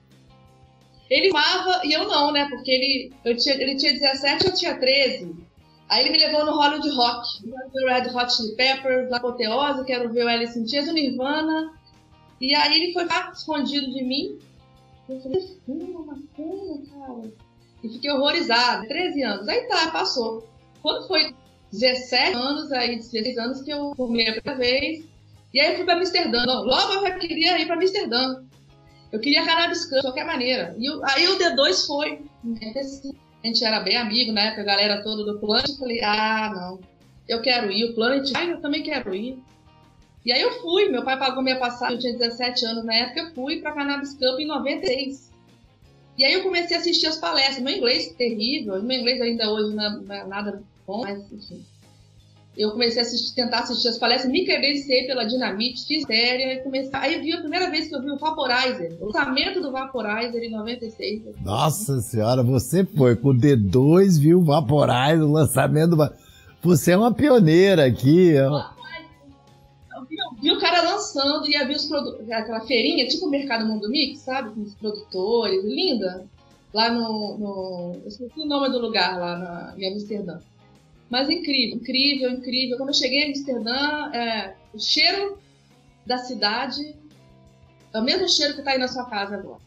Ele 1.09 1.29
fumava 1.29 1.81
e 1.83 1.95
eu 1.95 2.07
não, 2.07 2.31
né? 2.31 2.51
Porque 2.51 2.71
ele, 2.71 3.15
eu 3.25 3.35
tinha, 3.35 3.55
ele 3.55 3.77
tinha 3.77 3.95
17 3.95 4.47
eu 4.47 4.55
tinha 4.55 4.79
13. 4.79 5.35
Aí 5.89 6.05
ele 6.05 6.11
me 6.11 6.19
levou 6.19 6.45
no 6.45 6.53
Hollywood 6.53 6.91
Rock. 6.91 7.27
Ver 7.73 7.83
o 7.83 7.89
Red 7.89 8.15
Hot 8.15 8.31
Chili 8.31 8.55
Peppers, 8.57 9.11
Apoteose, 9.11 9.87
quero 9.87 10.13
ver 10.13 10.27
o 10.27 10.29
Alice 10.29 10.59
in 10.59 10.69
Chains, 10.69 10.87
o 10.87 10.93
Nirvana. 10.93 11.80
E 12.41 12.55
aí 12.55 12.83
ele 12.83 12.93
foi 12.93 13.07
escondido 13.33 13.93
de 13.93 14.03
mim. 14.03 14.39
Eu 15.09 15.21
falei, 15.21 15.41
fuma 15.67 16.07
maconha, 16.07 16.83
cara. 16.91 17.33
E 17.83 17.89
fiquei 17.89 18.11
horrorizada. 18.11 18.87
13 18.87 19.23
anos. 19.23 19.49
Aí 19.49 19.63
tá, 19.67 19.91
passou. 19.91 20.49
Quando 20.83 21.07
foi 21.07 21.35
17 21.73 22.35
anos, 22.35 22.73
aí 22.73 22.97
16 22.97 23.39
anos 23.39 23.63
que 23.63 23.71
eu 23.71 23.95
fumei 23.95 24.29
a 24.29 24.41
primeira 24.41 24.59
vez. 24.59 25.05
E 25.53 25.61
aí 25.61 25.73
eu 25.73 25.77
fui 25.77 25.85
pra 25.85 25.95
Amsterdã. 25.95 26.45
Logo 26.47 27.07
eu 27.07 27.19
queria 27.19 27.59
ir 27.59 27.67
pra 27.67 27.77
Amsterdã. 27.77 28.43
Eu 29.13 29.21
queria 29.21 29.45
cannabis 29.45 29.89
de 29.89 30.01
qualquer 30.01 30.25
maneira. 30.25 30.75
E 30.79 30.87
eu, 30.87 31.05
aí 31.05 31.27
o 31.27 31.37
D2 31.37 31.87
foi. 31.87 32.23
A 33.43 33.47
gente 33.47 33.65
era 33.65 33.81
bem 33.81 33.97
amigo 33.97 34.33
na 34.33 34.43
época, 34.43 34.63
a 34.63 34.65
galera 34.65 35.03
toda 35.03 35.25
do 35.25 35.39
Planet. 35.41 35.69
Eu 35.69 35.77
falei, 35.77 36.01
ah, 36.03 36.53
não, 36.55 36.81
eu 37.29 37.43
quero 37.43 37.71
ir. 37.73 37.85
O 37.85 37.95
Planet, 37.95 38.31
ah, 38.35 38.45
eu 38.45 38.61
também 38.61 38.83
quero 38.83 39.15
ir. 39.15 39.43
E 40.25 40.33
aí 40.33 40.41
eu 40.41 40.61
fui, 40.61 40.89
meu 40.89 41.03
pai 41.03 41.19
pagou 41.19 41.43
minha 41.43 41.59
passagem, 41.59 41.97
eu 41.97 42.01
tinha 42.01 42.19
17 42.19 42.67
anos 42.67 42.85
na 42.85 42.95
época, 42.95 43.21
eu 43.21 43.35
fui 43.35 43.61
pra 43.61 43.73
Cannabis 43.73 44.15
Camp 44.15 44.39
em 44.39 44.47
96. 44.47 45.31
E 46.19 46.25
aí 46.25 46.35
eu 46.35 46.43
comecei 46.43 46.77
a 46.77 46.81
assistir 46.81 47.07
as 47.07 47.17
palestras. 47.17 47.61
Meu 47.61 47.75
inglês 47.75 48.13
terrível, 48.15 48.83
meu 48.83 48.99
inglês 48.99 49.21
ainda 49.21 49.51
hoje 49.51 49.75
não 49.75 50.13
é, 50.13 50.19
é 50.19 50.25
nada 50.27 50.63
bom, 50.87 51.01
mas 51.01 51.33
enfim 51.33 51.65
eu 52.57 52.73
comecei 52.73 53.01
a 53.01 53.05
assistir, 53.05 53.35
tentar 53.35 53.61
assistir 53.61 53.89
as 53.89 53.99
palestras, 53.99 54.31
me 54.31 54.45
credenciei 54.45 55.07
pela 55.07 55.25
Dinamite, 55.25 55.87
fiz 55.87 56.05
séria, 56.05 56.55
e 56.55 56.59
comecei. 56.59 56.91
Aí 56.93 57.21
vi 57.21 57.33
a 57.33 57.41
primeira 57.41 57.71
vez 57.71 57.89
que 57.89 57.95
eu 57.95 58.03
vi 58.03 58.11
o 58.11 58.19
Vaporizer, 58.19 58.99
o 59.01 59.07
lançamento 59.07 59.63
do 59.63 59.71
Vaporizer 59.71 60.43
em 60.43 60.51
96. 60.51 61.23
Nossa 61.43 62.01
senhora, 62.01 62.43
você 62.43 62.85
foi 62.85 63.17
com 63.17 63.31
o 63.31 63.35
D2, 63.35 64.19
viu 64.19 64.41
o 64.41 64.45
Vaporizer, 64.45 65.23
o 65.23 65.33
lançamento 65.33 65.97
do. 65.97 66.11
Você 66.63 66.93
é 66.93 66.97
uma 66.97 67.15
pioneira 67.15 67.87
aqui. 67.87 68.31
Eu 68.31 68.51
vi, 70.41 70.51
o 70.51 70.59
cara 70.59 70.83
lançando, 70.83 71.49
ia 71.49 71.67
ver 71.67 71.77
os 71.77 71.87
produtos, 71.87 72.31
aquela 72.31 72.61
feirinha, 72.63 73.07
tipo 73.07 73.27
o 73.27 73.31
Mercado 73.31 73.67
Mundo 73.67 73.89
Mix, 73.89 74.21
sabe? 74.21 74.55
Com 74.55 74.63
os 74.63 74.75
produtores, 74.75 75.65
linda. 75.65 76.27
Lá 76.73 76.91
no. 76.91 77.39
no 77.39 77.93
eu 78.03 78.09
esqueci 78.09 78.41
o 78.41 78.47
nome 78.47 78.71
do 78.71 78.79
lugar 78.79 79.19
lá 79.19 79.37
na, 79.37 79.75
em 79.77 79.93
Amsterdã. 79.93 80.39
Mas 81.09 81.29
incrível, 81.29 81.77
incrível, 81.77 82.31
incrível. 82.31 82.77
Quando 82.77 82.91
eu 82.91 82.95
cheguei 82.95 83.25
em 83.25 83.31
Amsterdã, 83.31 84.13
é, 84.13 84.55
o 84.73 84.79
cheiro 84.79 85.39
da 86.07 86.19
cidade 86.19 86.95
é 87.93 87.99
o 87.99 88.05
mesmo 88.05 88.29
cheiro 88.29 88.55
que 88.55 88.61
está 88.61 88.73
aí 88.73 88.79
na 88.79 88.89
sua 88.89 89.05
casa 89.07 89.37
agora. 89.37 89.61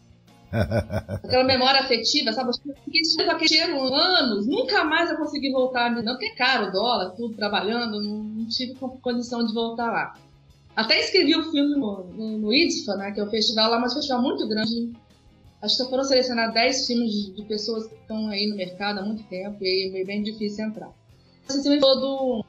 Aquela 1.24 1.44
memória 1.44 1.82
afetiva, 1.82 2.32
sabe? 2.32 2.52
Eu 2.66 2.76
fiquei 2.86 3.26
com 3.26 3.32
aquele 3.32 3.50
cheiro 3.50 3.94
anos, 3.94 4.48
nunca 4.48 4.84
mais 4.84 5.10
eu 5.10 5.18
consegui 5.18 5.52
voltar, 5.52 5.92
não, 5.92 6.14
porque 6.14 6.28
é 6.28 6.36
caro 6.36 6.68
o 6.68 6.72
dólar, 6.72 7.12
tudo 7.12 7.36
trabalhando, 7.36 8.02
não 8.02 8.46
tive 8.48 8.76
condição 8.76 9.46
de 9.46 9.54
voltar 9.54 9.92
lá. 9.92 10.16
Até 10.76 11.00
escrevi 11.00 11.36
o 11.36 11.42
um 11.42 11.52
filme 11.52 11.76
no, 11.76 12.04
no, 12.04 12.38
no 12.40 12.54
IDFA, 12.54 12.96
né, 12.96 13.12
que 13.12 13.20
é 13.20 13.24
o 13.24 13.30
festival 13.30 13.70
lá, 13.70 13.80
mas 13.80 13.94
um 13.94 13.96
festival 13.96 14.22
muito 14.22 14.48
grande. 14.48 14.92
Acho 15.62 15.78
que 15.78 15.90
foram 15.90 16.04
selecionados 16.04 16.54
10 16.54 16.88
filmes 16.88 17.12
de, 17.12 17.32
de, 17.34 17.46
pessoas 17.46 17.88
que 17.88 17.96
estão 17.96 18.28
aí 18.28 18.48
no 18.48 18.56
mercado 18.56 19.00
há 19.00 19.04
muito 19.04 19.24
tempo 19.24 19.58
e 19.62 19.94
é 19.96 20.04
bem 20.04 20.22
difícil 20.22 20.66
entrar 20.66 20.92
esse 21.50 21.80
todo 21.80 22.44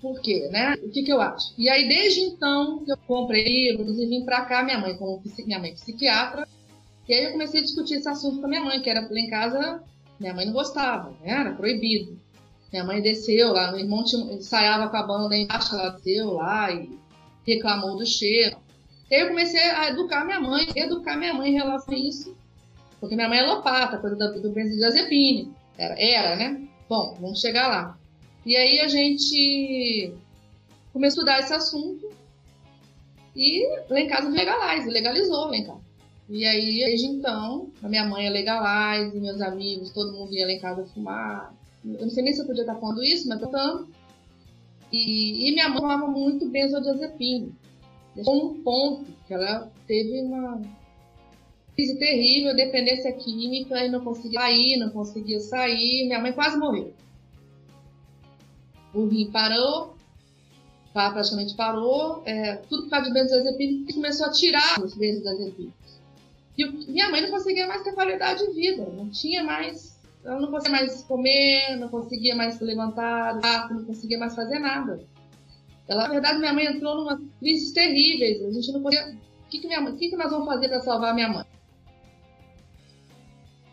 por 0.00 0.20
quê, 0.20 0.48
né? 0.50 0.74
O 0.82 0.88
que, 0.90 1.02
que 1.02 1.12
eu 1.12 1.20
acho? 1.20 1.52
E 1.58 1.68
aí, 1.68 1.86
desde 1.88 2.20
então, 2.20 2.84
que 2.84 2.92
eu 2.92 2.96
comprei 3.06 3.44
livros 3.44 3.98
e 3.98 4.06
vim 4.06 4.24
pra 4.24 4.44
cá, 4.46 4.62
minha 4.62 4.78
mãe, 4.78 4.96
como 4.96 5.22
minha 5.44 5.58
mãe 5.58 5.74
psiquiatra, 5.74 6.48
e 7.06 7.14
aí 7.14 7.24
eu 7.24 7.32
comecei 7.32 7.60
a 7.60 7.62
discutir 7.62 7.94
esse 7.94 8.08
assunto 8.08 8.40
com 8.40 8.46
a 8.46 8.48
minha 8.48 8.64
mãe, 8.64 8.80
que 8.80 8.88
era 8.88 9.02
lá 9.02 9.18
em 9.18 9.28
casa, 9.28 9.82
minha 10.18 10.32
mãe 10.32 10.46
não 10.46 10.52
gostava, 10.52 11.10
né? 11.20 11.32
era 11.32 11.52
proibido. 11.52 12.18
Minha 12.72 12.84
mãe 12.84 13.02
desceu 13.02 13.52
lá, 13.52 13.72
meu 13.72 13.80
irmão 13.80 14.02
ensaiava 14.02 14.88
com 14.88 14.96
a 14.96 15.02
banda 15.02 15.36
embaixo, 15.36 15.74
ela 15.74 15.90
desceu 15.90 16.34
lá 16.34 16.70
e 16.72 16.88
reclamou 17.46 17.96
do 17.96 18.06
cheiro. 18.06 18.56
E 19.10 19.14
aí 19.14 19.22
eu 19.22 19.28
comecei 19.28 19.60
a 19.60 19.88
educar 19.88 20.24
minha 20.24 20.40
mãe, 20.40 20.68
educar 20.76 21.16
minha 21.16 21.34
mãe 21.34 21.50
em 21.50 21.54
relação 21.54 21.94
a 21.94 21.98
isso, 21.98 22.36
porque 23.00 23.16
minha 23.16 23.28
mãe 23.28 23.38
é 23.38 23.42
lopata, 23.42 23.98
coisa 23.98 24.16
do, 24.16 24.40
do 24.40 24.50
benzodiazepine. 24.50 25.52
Era, 25.76 26.00
era, 26.00 26.36
né? 26.36 26.68
Bom, 26.88 27.16
vamos 27.20 27.40
chegar 27.40 27.68
lá. 27.68 27.98
E 28.44 28.56
aí 28.56 28.80
a 28.80 28.88
gente 28.88 30.14
começou 30.92 31.22
a 31.22 31.24
estudar 31.24 31.40
esse 31.40 31.52
assunto 31.52 32.10
e 33.34 33.66
lá 33.88 34.00
em 34.00 34.08
casa 34.08 34.28
legalize, 34.28 34.88
legalizou 34.90 35.46
lá 35.46 35.56
em 35.56 35.64
casa. 35.64 35.90
E 36.28 36.44
aí, 36.46 36.84
desde 36.84 37.06
então, 37.06 37.70
a 37.82 37.88
minha 37.88 38.04
mãe 38.04 38.26
é 38.26 38.30
legalize, 38.30 39.18
meus 39.18 39.40
amigos, 39.40 39.90
todo 39.90 40.12
mundo 40.12 40.32
ia 40.32 40.46
lá 40.46 40.52
em 40.52 40.60
casa 40.60 40.84
fumar. 40.86 41.52
Eu 41.84 42.02
não 42.02 42.10
sei 42.10 42.22
nem 42.22 42.32
se 42.32 42.40
eu 42.40 42.46
podia 42.46 42.62
estar 42.62 42.76
falando 42.76 43.02
isso, 43.02 43.28
mas 43.28 43.40
tanto. 43.40 43.88
E, 44.92 45.48
e 45.48 45.52
minha 45.52 45.68
mãe 45.68 45.78
fumava 45.78 46.06
muito 46.06 46.48
benzodiazepina. 46.48 47.48
Deixou 48.14 48.50
um 48.50 48.62
ponto 48.62 49.06
que 49.26 49.34
ela 49.34 49.70
teve 49.86 50.20
uma 50.22 50.60
crise 51.74 51.98
terrível, 51.98 52.54
dependência 52.56 53.12
química, 53.12 53.84
e 53.84 53.88
não 53.88 54.02
conseguia 54.02 54.40
sair, 54.40 54.76
não 54.78 54.90
conseguia 54.90 55.40
sair. 55.40 56.06
Minha 56.06 56.20
mãe 56.20 56.32
quase 56.32 56.58
morreu 56.58 56.92
o 58.92 59.06
rim 59.06 59.30
parou, 59.30 59.94
praticamente 60.92 61.54
parou, 61.54 62.22
é, 62.24 62.56
tudo 62.68 62.84
por 62.84 62.90
causa 62.90 63.06
de 63.06 63.14
benzodiazepina, 63.14 63.92
começou 63.92 64.26
a 64.26 64.30
tirar 64.30 64.82
os 64.82 64.94
benzodiazepinas. 64.94 65.72
E 66.58 66.66
minha 66.90 67.08
mãe 67.10 67.22
não 67.22 67.30
conseguia 67.30 67.66
mais 67.66 67.82
ter 67.82 67.92
qualidade 67.92 68.46
de 68.46 68.52
vida, 68.52 68.84
não 68.90 69.08
tinha 69.08 69.42
mais, 69.42 69.98
ela 70.24 70.40
não 70.40 70.50
conseguia 70.50 70.78
mais 70.78 71.02
comer, 71.04 71.76
não 71.76 71.88
conseguia 71.88 72.36
mais 72.36 72.54
se 72.54 72.64
levantar, 72.64 73.38
não 73.70 73.84
conseguia 73.84 74.18
mais 74.18 74.34
fazer 74.34 74.58
nada. 74.58 75.00
Ela, 75.88 76.06
na 76.06 76.14
verdade, 76.14 76.38
minha 76.38 76.52
mãe 76.52 76.66
entrou 76.66 76.96
numa 76.96 77.20
crise 77.38 77.74
terríveis, 77.74 78.42
a 78.44 78.50
gente 78.52 78.72
não 78.72 78.82
podia... 78.82 79.16
O 79.46 79.50
que, 79.50 79.58
que, 79.58 79.66
minha 79.66 79.80
mãe, 79.80 79.92
o 79.92 79.96
que, 79.96 80.10
que 80.10 80.16
nós 80.16 80.30
vamos 80.30 80.46
fazer 80.46 80.68
para 80.68 80.80
salvar 80.80 81.14
minha 81.14 81.28
mãe? 81.28 81.44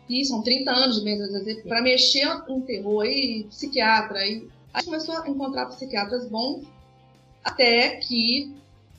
E 0.08 0.24
são 0.24 0.42
30 0.42 0.70
anos 0.70 0.98
de 0.98 1.04
benzodiazepina. 1.04 1.68
Para 1.68 1.82
mexer 1.82 2.26
um 2.48 2.60
terror 2.62 3.02
aí, 3.02 3.44
psiquiatra, 3.44 4.18
aí 4.18 4.48
Aí 4.72 4.84
começou 4.84 5.16
a 5.16 5.28
encontrar 5.28 5.66
psiquiatras 5.66 6.28
bons, 6.28 6.64
até 7.42 7.96
que, 7.96 8.54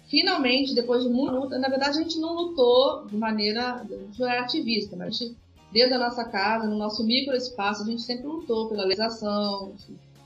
finalmente, 0.07 0.73
depois 0.73 1.03
de 1.03 1.09
muita 1.09 1.33
luta, 1.33 1.59
na 1.59 1.69
verdade 1.69 1.99
a 1.99 2.01
gente 2.01 2.19
não 2.19 2.33
lutou 2.33 3.05
de 3.05 3.15
maneira, 3.15 3.75
a 3.75 3.83
gente 3.85 4.17
foi 4.17 4.29
ativista, 4.29 4.95
mas 4.95 5.07
a 5.07 5.11
gente, 5.11 5.37
dentro 5.71 5.91
da 5.91 5.99
nossa 5.99 6.25
casa, 6.25 6.67
no 6.67 6.77
nosso 6.77 7.03
microespaço, 7.03 7.83
a 7.83 7.85
gente 7.85 8.01
sempre 8.01 8.25
lutou 8.25 8.67
pela 8.69 8.83
legalização, 8.83 9.73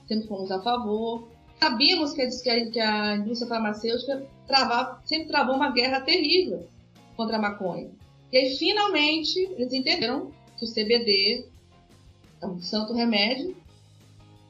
sempre 0.07 0.27
fomos 0.27 0.51
a 0.51 0.61
favor. 0.61 1.27
Sabíamos 1.59 2.13
que 2.13 2.21
a, 2.21 2.71
que 2.71 2.79
a 2.79 3.15
indústria 3.15 3.47
farmacêutica 3.47 4.25
travava, 4.47 5.01
sempre 5.05 5.27
travou 5.27 5.55
uma 5.55 5.71
guerra 5.71 6.01
terrível 6.01 6.67
contra 7.15 7.37
a 7.37 7.41
maconha. 7.41 7.89
E 8.31 8.37
aí, 8.37 8.57
finalmente, 8.57 9.39
eles 9.39 9.71
entenderam 9.71 10.31
que 10.57 10.65
o 10.65 10.67
CBD 10.67 11.45
é 12.41 12.47
um 12.47 12.59
santo 12.59 12.93
remédio 12.93 13.55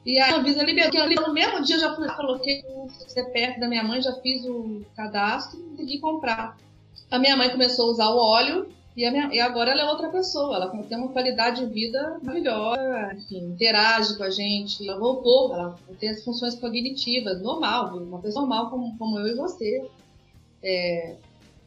e 0.04 0.18
a 0.18 0.36
Anvisa 0.36 0.62
liberou. 0.62 1.28
No 1.28 1.32
mesmo 1.32 1.62
dia 1.62 1.76
eu 1.76 1.80
já 1.80 1.94
fui, 1.94 2.08
coloquei 2.08 2.62
o 2.68 2.88
CPF 3.08 3.60
da 3.60 3.68
minha 3.68 3.82
mãe, 3.82 4.02
já 4.02 4.12
fiz 4.20 4.44
o 4.44 4.84
cadastro 4.96 5.58
e 5.58 5.62
consegui 5.70 5.98
comprar. 5.98 6.56
A 7.10 7.18
minha 7.18 7.36
mãe 7.36 7.50
começou 7.50 7.88
a 7.88 7.90
usar 7.92 8.08
o 8.10 8.18
óleo 8.18 8.68
e, 8.96 9.10
minha, 9.10 9.34
e, 9.34 9.40
agora 9.40 9.72
ela 9.72 9.82
é 9.82 9.90
outra 9.90 10.08
pessoa. 10.08 10.56
Ela 10.56 10.68
tem 10.84 10.96
uma 10.96 11.08
qualidade 11.08 11.66
de 11.66 11.72
vida 11.72 12.18
maravilhosa, 12.22 13.14
enfim, 13.14 13.44
interage 13.46 14.16
com 14.16 14.22
a 14.22 14.30
gente. 14.30 14.86
Ela 14.88 14.98
voltou, 14.98 15.52
ela 15.52 15.78
tem 15.98 16.10
as 16.10 16.22
funções 16.22 16.54
cognitivas, 16.54 17.42
normal, 17.42 17.96
uma 17.96 18.20
pessoa 18.20 18.46
normal 18.46 18.70
como, 18.70 18.96
como 18.96 19.18
eu 19.18 19.26
e 19.26 19.34
você. 19.34 19.84
É, 20.62 21.16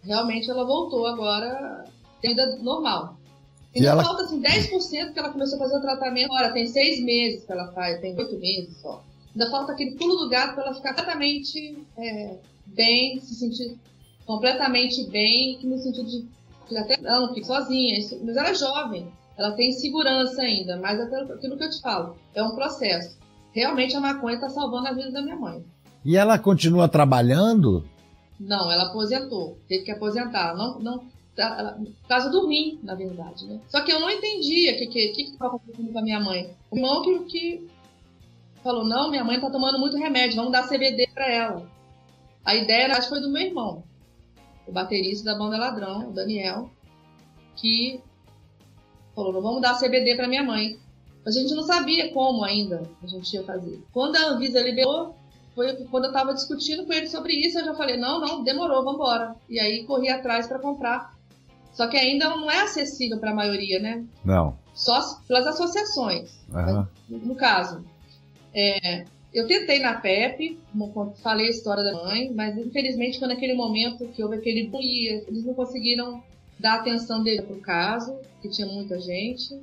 realmente 0.04 0.50
ela 0.50 0.66
voltou 0.66 1.06
agora, 1.06 1.86
tem 2.22 2.32
vida 2.32 2.58
normal. 2.58 3.18
Ainda 3.76 3.90
ela... 3.90 4.04
falta 4.04 4.24
assim, 4.24 4.42
10% 4.42 5.14
que 5.14 5.20
ela 5.20 5.30
começou 5.30 5.58
a 5.58 5.64
fazer 5.64 5.78
o 5.78 5.82
tratamento. 5.82 6.32
Agora, 6.32 6.54
tem 6.54 6.66
seis 6.66 7.04
meses 7.04 7.44
que 7.44 7.52
ela 7.52 7.72
faz, 7.74 8.00
tem 8.00 8.18
oito 8.18 8.40
meses 8.40 8.78
só. 8.82 9.04
Ainda 9.34 9.52
falta 9.52 9.74
aquele 9.74 9.92
pulo 9.92 10.16
do 10.16 10.30
gato 10.30 10.56
para 10.56 10.64
ela 10.64 10.74
ficar 10.74 10.96
completamente 10.96 11.78
é, 11.98 12.38
bem, 12.66 13.20
se 13.20 13.36
sentir 13.36 13.78
completamente 14.26 15.04
bem, 15.06 15.60
no 15.64 15.78
sentido 15.78 16.10
de 16.10 16.26
até 16.76 16.96
ela 16.96 17.28
não 17.28 17.34
fica 17.34 17.48
sozinha, 17.48 18.00
mas 18.24 18.36
ela 18.36 18.50
é 18.50 18.56
jovem, 18.56 19.08
ela 19.38 19.52
tem 19.52 19.72
segurança 19.72 20.42
ainda, 20.42 20.78
mas 20.78 21.00
é 21.00 21.04
aquilo 21.04 21.58
que 21.58 21.64
eu 21.64 21.70
te 21.70 21.82
falo, 21.82 22.16
é 22.34 22.44
um 22.44 22.56
processo. 22.56 23.18
Realmente 23.54 23.96
a 23.96 24.02
maconha 24.02 24.36
está 24.36 24.50
salvando 24.50 24.88
a 24.88 24.94
vida 24.94 25.12
da 25.12 25.22
minha 25.22 25.36
mãe. 25.36 25.64
E 26.04 26.16
ela 26.16 26.38
continua 26.38 26.88
trabalhando? 26.88 27.84
Não, 28.40 28.72
ela 28.72 28.84
aposentou. 28.84 29.58
Teve 29.68 29.84
que 29.84 29.92
aposentar. 29.92 30.56
Não, 30.56 30.80
não, 30.80 31.04
ela, 31.36 31.74
por 31.74 32.08
causa 32.08 32.30
do 32.30 32.48
rim, 32.48 32.80
na 32.84 32.96
verdade, 32.96 33.48
né? 33.48 33.60
Só 33.68 33.82
que 33.82 33.92
eu 33.92 34.00
não 34.00 34.10
entendia 34.10 34.74
o 34.74 34.78
que 34.78 34.88
que, 34.88 35.08
que, 35.10 35.24
que 35.24 35.32
estava 35.32 35.56
acontecendo 35.56 35.92
com 35.92 36.00
a 36.00 36.04
minha 36.04 36.20
mãe. 36.20 36.56
O 36.72 36.78
irmão 36.78 37.02
que, 37.02 37.20
que 37.26 37.68
falou, 38.64 38.86
não, 38.86 39.10
minha 39.10 39.24
mãe 39.24 39.40
tá 39.40 39.50
tomando 39.50 39.80
muito 39.80 39.98
remédio, 39.98 40.36
vamos 40.36 40.52
dar 40.52 40.68
CBD 40.68 41.08
para 41.14 41.32
ela. 41.32 41.66
A 42.46 42.56
ideia, 42.56 42.96
acho, 42.96 43.10
foi 43.10 43.20
do 43.20 43.30
meu 43.30 43.42
irmão, 43.42 43.84
o 44.68 44.72
baterista 44.72 45.32
da 45.32 45.38
banda 45.38 45.58
Ladrão, 45.58 46.10
o 46.10 46.14
Daniel, 46.14 46.70
que 47.56 48.02
falou, 49.16 49.34
não 49.34 49.42
vamos 49.42 49.62
dar 49.62 49.80
CBD 49.80 50.16
para 50.16 50.28
minha 50.28 50.44
mãe. 50.44 50.78
A 51.26 51.32
gente 51.32 51.54
não 51.54 51.64
sabia 51.64 52.14
como 52.14 52.44
ainda 52.44 52.90
a 53.02 53.08
gente 53.08 53.34
ia 53.34 53.44
fazer. 53.44 53.84
Quando 53.92 54.16
a 54.16 54.28
Anvisa 54.28 54.62
liberou, 54.62 55.16
foi 55.56 55.74
quando 55.86 56.06
eu 56.06 56.12
estava 56.12 56.34
discutindo 56.34 56.86
com 56.86 56.94
ele 56.94 57.08
sobre 57.08 57.34
isso, 57.34 57.58
eu 57.60 57.66
já 57.66 57.74
falei, 57.74 57.98
não, 57.98 58.20
não, 58.20 58.44
demorou, 58.44 58.84
vamos 58.84 58.96
embora. 58.96 59.36
E 59.50 59.60
aí 59.60 59.84
corri 59.86 60.10
atrás 60.10 60.48
para 60.48 60.60
comprar. 60.60 61.18
Só 61.74 61.88
que 61.88 61.98
ainda 61.98 62.30
não 62.30 62.50
é 62.50 62.62
acessível 62.62 63.20
para 63.20 63.32
a 63.32 63.36
maioria, 63.36 63.80
né? 63.80 64.06
Não. 64.24 64.58
Só 64.74 65.00
pelas 65.28 65.48
associações. 65.48 66.40
Uhum. 66.50 66.88
No 67.10 67.36
caso, 67.36 67.84
é, 68.54 69.06
eu 69.38 69.46
tentei 69.46 69.80
na 69.80 69.94
PEP, 69.94 70.58
falei 71.22 71.46
a 71.46 71.52
história 71.52 71.84
da 71.84 71.94
mãe, 71.94 72.34
mas 72.34 72.58
infelizmente 72.58 73.20
foi 73.20 73.28
naquele 73.28 73.54
momento 73.54 74.08
que 74.08 74.24
houve 74.24 74.38
aquele 74.38 74.68
boom 74.68 74.82
eles 74.82 75.46
não 75.46 75.54
conseguiram 75.54 76.24
dar 76.60 76.80
atenção 76.80 77.22
dele 77.22 77.44
para 77.44 77.56
o 77.56 77.62
caso, 77.62 78.18
que 78.42 78.50
tinha 78.50 78.68
muita 78.68 79.00
gente. 79.00 79.62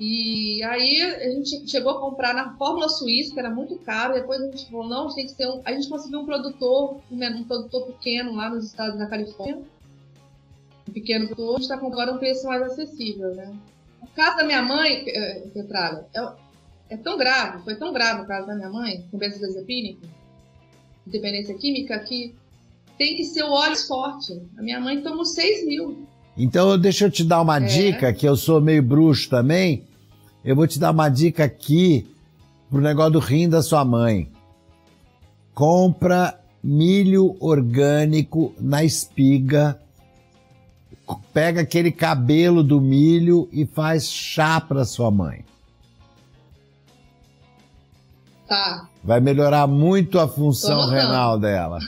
E 0.00 0.60
aí 0.64 1.00
a 1.02 1.30
gente 1.30 1.70
chegou 1.70 1.92
a 1.92 2.00
comprar 2.00 2.34
na 2.34 2.56
Fórmula 2.56 2.88
Suíça, 2.88 3.32
que 3.32 3.38
era 3.38 3.50
muito 3.50 3.76
caro, 3.78 4.14
depois 4.14 4.40
a 4.40 4.46
gente 4.46 4.68
falou, 4.68 4.88
não, 4.88 5.06
a 5.06 5.08
gente 5.10 5.14
tem 5.14 5.26
que 5.26 5.32
ser 5.32 5.46
um. 5.46 5.62
A 5.64 5.72
gente 5.72 5.88
conseguiu 5.88 6.20
um 6.20 6.26
produtor, 6.26 7.00
um 7.12 7.44
produtor 7.44 7.86
pequeno 7.86 8.34
lá 8.34 8.50
nos 8.50 8.64
estados 8.64 8.98
da 8.98 9.06
Califórnia. 9.06 9.62
Um 10.88 10.92
pequeno 10.92 11.26
produtor, 11.26 11.50
a 11.50 11.60
gente 11.60 11.62
está 11.62 11.78
com 11.78 11.86
agora 11.86 12.12
um 12.12 12.18
preço 12.18 12.44
mais 12.46 12.62
acessível, 12.62 13.34
né? 13.36 13.56
O 14.02 14.06
caso 14.08 14.38
da 14.38 14.44
minha 14.44 14.62
mãe, 14.62 15.04
Petralha, 15.52 16.06
é, 16.12 16.47
é 16.90 16.96
tão 16.96 17.18
grave, 17.18 17.62
foi 17.64 17.74
tão 17.74 17.92
grave 17.92 18.22
o 18.22 18.26
caso 18.26 18.46
da 18.46 18.54
minha 18.54 18.70
mãe, 18.70 19.04
com 19.10 19.18
benzodiazepínico, 19.18 20.00
dependência 21.06 21.54
química, 21.54 21.98
que 22.00 22.34
tem 22.96 23.16
que 23.16 23.24
ser 23.24 23.44
o 23.44 23.52
óleo 23.52 23.76
forte. 23.76 24.40
A 24.56 24.62
minha 24.62 24.80
mãe 24.80 25.02
tomou 25.02 25.24
6 25.24 25.66
mil. 25.66 26.06
Então, 26.36 26.78
deixa 26.78 27.06
eu 27.06 27.10
te 27.10 27.24
dar 27.24 27.42
uma 27.42 27.58
é. 27.58 27.60
dica, 27.60 28.12
que 28.12 28.26
eu 28.26 28.36
sou 28.36 28.60
meio 28.60 28.82
bruxo 28.82 29.28
também. 29.28 29.84
Eu 30.44 30.56
vou 30.56 30.66
te 30.66 30.78
dar 30.78 30.90
uma 30.90 31.08
dica 31.08 31.44
aqui 31.44 32.06
pro 32.70 32.80
negócio 32.80 33.12
do 33.12 33.18
rim 33.18 33.48
da 33.48 33.62
sua 33.62 33.84
mãe. 33.84 34.30
Compra 35.54 36.38
milho 36.62 37.36
orgânico 37.40 38.54
na 38.58 38.84
espiga. 38.84 39.80
Pega 41.32 41.62
aquele 41.62 41.90
cabelo 41.90 42.62
do 42.62 42.80
milho 42.80 43.48
e 43.52 43.66
faz 43.66 44.10
chá 44.10 44.60
para 44.60 44.84
sua 44.84 45.10
mãe. 45.10 45.44
Tá. 48.48 48.88
Vai 49.04 49.20
melhorar 49.20 49.66
muito 49.66 50.18
a 50.18 50.26
função 50.26 50.88
renal 50.88 51.38
dela. 51.38 51.78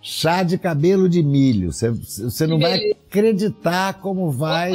chá 0.00 0.42
de 0.42 0.58
cabelo 0.58 1.08
de 1.08 1.22
milho. 1.22 1.72
Você, 1.72 2.46
não 2.46 2.58
vai 2.60 2.90
acreditar 2.90 3.94
como 3.94 4.30
vai 4.30 4.72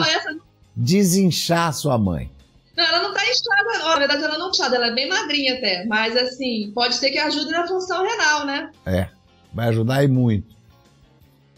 desinchar 0.76 1.72
sua 1.74 1.98
mãe. 1.98 2.32
Não, 2.76 2.84
ela 2.84 3.04
não 3.04 3.14
tá 3.14 3.22
inchada, 3.24 3.86
na 3.88 3.96
verdade 3.98 4.24
ela 4.24 4.38
não 4.38 4.52
tá 4.52 4.58
inchada, 4.58 4.76
ela 4.76 4.88
é 4.88 4.96
bem 4.96 5.08
magrinha 5.08 5.56
até, 5.56 5.86
mas 5.86 6.16
assim, 6.16 6.72
pode 6.74 6.96
ser 6.96 7.12
que 7.12 7.18
ajude 7.20 7.52
na 7.52 7.68
função 7.68 8.04
renal, 8.06 8.46
né? 8.46 8.72
É, 8.86 9.10
vai 9.54 9.68
ajudar 9.68 10.04
e 10.04 10.08
muito. 10.08 10.58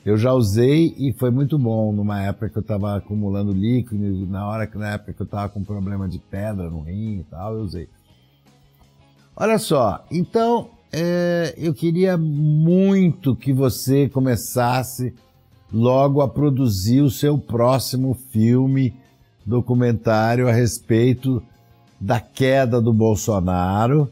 Eu 0.03 0.17
já 0.17 0.33
usei 0.33 0.95
e 0.97 1.13
foi 1.13 1.29
muito 1.29 1.59
bom 1.59 1.91
numa 1.91 2.23
época 2.23 2.49
que 2.49 2.57
eu 2.57 2.61
estava 2.61 2.97
acumulando 2.97 3.51
líquido, 3.51 4.25
na 4.25 4.47
hora 4.47 4.65
que 4.65 4.75
na 4.77 4.93
época 4.93 5.13
que 5.13 5.21
eu 5.21 5.25
estava 5.25 5.47
com 5.47 5.63
problema 5.63 6.09
de 6.09 6.17
pedra 6.17 6.69
no 6.71 6.81
rim 6.81 7.19
e 7.19 7.23
tal, 7.29 7.53
eu 7.53 7.61
usei. 7.61 7.87
Olha 9.41 9.57
só, 9.57 10.05
então 10.11 10.69
é, 10.93 11.55
eu 11.57 11.73
queria 11.73 12.15
muito 12.15 13.35
que 13.35 13.51
você 13.51 14.07
começasse 14.07 15.15
logo 15.73 16.21
a 16.21 16.27
produzir 16.27 17.01
o 17.01 17.09
seu 17.09 17.39
próximo 17.39 18.13
filme 18.13 18.93
documentário 19.43 20.47
a 20.47 20.51
respeito 20.51 21.41
da 21.99 22.19
queda 22.19 22.79
do 22.79 22.93
Bolsonaro. 22.93 24.07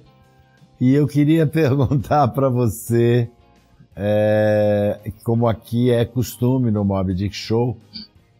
E 0.81 0.95
eu 0.95 1.05
queria 1.05 1.45
perguntar 1.47 2.29
para 2.29 2.49
você, 2.49 3.29
é, 3.95 5.11
como 5.23 5.47
aqui 5.47 5.91
é 5.91 6.05
costume 6.05 6.71
no 6.71 6.83
Mob 6.83 7.13
Dick 7.13 7.35
Show, 7.35 7.77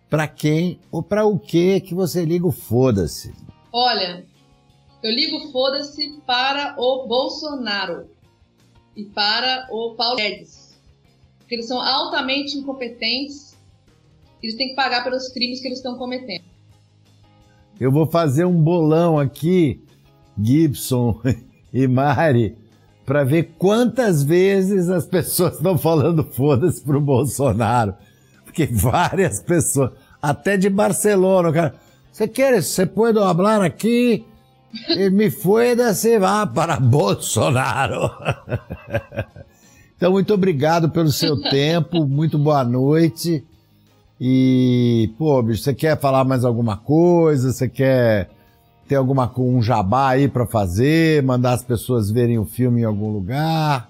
para 0.10 0.28
quem 0.28 0.80
ou 0.92 1.04
para 1.04 1.24
o 1.24 1.38
que 1.38 1.82
que 1.82 1.94
você 1.94 2.26
liga 2.26 2.48
o 2.48 2.52
foda-se? 2.52 3.32
Olha, 3.72 4.26
eu 5.02 5.12
ligo 5.12 5.52
foda-se 5.52 6.22
para 6.26 6.76
o 6.78 7.08
Bolsonaro 7.08 8.08
e 8.96 9.06
para 9.06 9.68
o 9.72 9.96
Paulo 9.96 10.18
Guedes. 10.18 10.78
Porque 11.40 11.56
eles 11.56 11.68
são 11.68 11.82
altamente 11.82 12.58
incompetentes, 12.58 13.58
eles 14.44 14.56
têm 14.56 14.70
que 14.70 14.76
pagar 14.76 15.04
pelos 15.04 15.30
crimes 15.30 15.62
que 15.62 15.68
eles 15.68 15.80
estão 15.80 15.98
cometendo. 15.98 16.44
Eu 17.80 17.92
vou 17.92 18.06
fazer 18.06 18.46
um 18.46 18.62
bolão 18.62 19.18
aqui, 19.18 19.82
Gibson 20.42 21.22
e 21.74 21.88
Mari, 21.88 22.58
para 23.06 23.24
ver 23.24 23.56
quantas 23.58 24.22
vezes 24.22 24.90
as 24.90 25.06
pessoas 25.06 25.54
estão 25.56 25.78
falando 25.78 26.24
foda-se 26.24 26.82
pro 26.82 27.00
Bolsonaro. 27.00 27.96
Porque 28.44 28.66
várias 28.66 29.42
pessoas, 29.42 29.92
até 30.22 30.58
de 30.58 30.70
Barcelona, 30.70 31.54
cara, 31.54 31.76
você 32.12 32.28
quer, 32.28 32.62
você 32.62 32.86
pode 32.86 33.18
falar 33.18 33.64
aqui? 33.64 34.26
E 34.90 35.10
me 35.10 35.30
fueda, 35.30 35.94
se 35.94 36.20
vá 36.20 36.46
para 36.46 36.80
Bolsonaro. 36.80 38.12
Então, 39.98 40.14
muito 40.14 40.34
obrigado 40.34 40.90
pelo 40.90 41.12
seu 41.12 41.42
tempo, 41.42 42.06
muito 42.06 42.38
boa 42.38 42.64
noite. 42.64 43.44
E, 44.22 45.12
pô, 45.18 45.42
bicho, 45.42 45.62
você 45.64 45.74
quer 45.74 46.00
falar 46.00 46.24
mais 46.24 46.46
alguma 46.46 46.78
coisa? 46.78 47.52
Você 47.52 47.68
quer 47.68 48.30
ter 48.88 48.96
alguma 48.96 49.32
um 49.38 49.62
jabá 49.62 50.10
aí 50.10 50.28
para 50.28 50.46
fazer? 50.46 51.22
Mandar 51.24 51.54
as 51.54 51.64
pessoas 51.64 52.10
verem 52.10 52.40
o 52.40 52.46
filme 52.46 52.82
em 52.82 52.86
algum 52.86 53.12
lugar? 53.12 53.90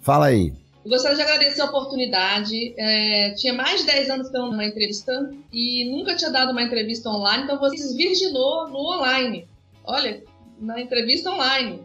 Fala 0.00 0.26
aí. 0.26 0.52
Eu 0.84 0.90
gostaria 0.90 1.16
de 1.16 1.22
agradecer 1.22 1.60
a 1.60 1.66
oportunidade. 1.66 2.74
É, 2.76 3.34
tinha 3.36 3.54
mais 3.54 3.80
de 3.80 3.86
10 3.86 4.10
anos 4.10 4.28
que 4.28 4.36
eu 4.36 4.44
uma 4.44 4.64
entrevista 4.64 5.30
e 5.52 5.96
nunca 5.96 6.16
tinha 6.16 6.30
dado 6.30 6.50
uma 6.50 6.62
entrevista 6.62 7.08
online, 7.08 7.44
então 7.44 7.58
você 7.58 7.76
se 7.76 7.96
virginou 7.96 8.68
no 8.68 8.78
online. 8.78 9.46
Olha, 9.84 10.22
na 10.58 10.80
entrevista 10.80 11.30
online. 11.30 11.82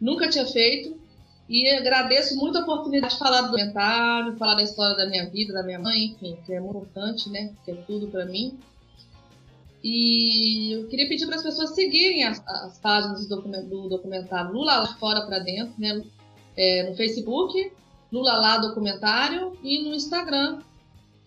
Nunca 0.00 0.28
tinha 0.28 0.46
feito. 0.46 1.02
E 1.48 1.68
agradeço 1.70 2.36
muito 2.36 2.56
a 2.56 2.62
oportunidade 2.62 3.14
de 3.14 3.18
falar 3.18 3.42
do 3.42 3.50
documentário, 3.50 4.36
falar 4.36 4.54
da 4.54 4.62
história 4.62 4.96
da 4.96 5.06
minha 5.06 5.28
vida, 5.28 5.52
da 5.52 5.62
minha 5.62 5.78
mãe, 5.78 6.04
enfim, 6.04 6.38
que 6.46 6.54
é 6.54 6.60
muito 6.60 6.78
importante, 6.78 7.28
né? 7.28 7.52
Que 7.64 7.72
é 7.72 7.74
tudo 7.74 8.08
para 8.08 8.24
mim. 8.24 8.58
E 9.82 10.72
eu 10.72 10.88
queria 10.88 11.06
pedir 11.06 11.26
para 11.26 11.36
as 11.36 11.42
pessoas 11.42 11.74
seguirem 11.74 12.24
as, 12.24 12.42
as 12.46 12.78
páginas 12.78 13.26
do, 13.26 13.42
do, 13.42 13.88
documentário 13.90 14.54
Lula 14.54 14.76
lá 14.76 14.86
fora 14.94 15.26
para 15.26 15.40
dentro, 15.40 15.74
né? 15.78 16.02
É, 16.56 16.88
no 16.88 16.96
Facebook, 16.96 17.70
Lula 18.10 18.32
lá 18.32 18.56
documentário 18.56 19.52
e 19.62 19.82
no 19.82 19.94
Instagram, 19.94 20.60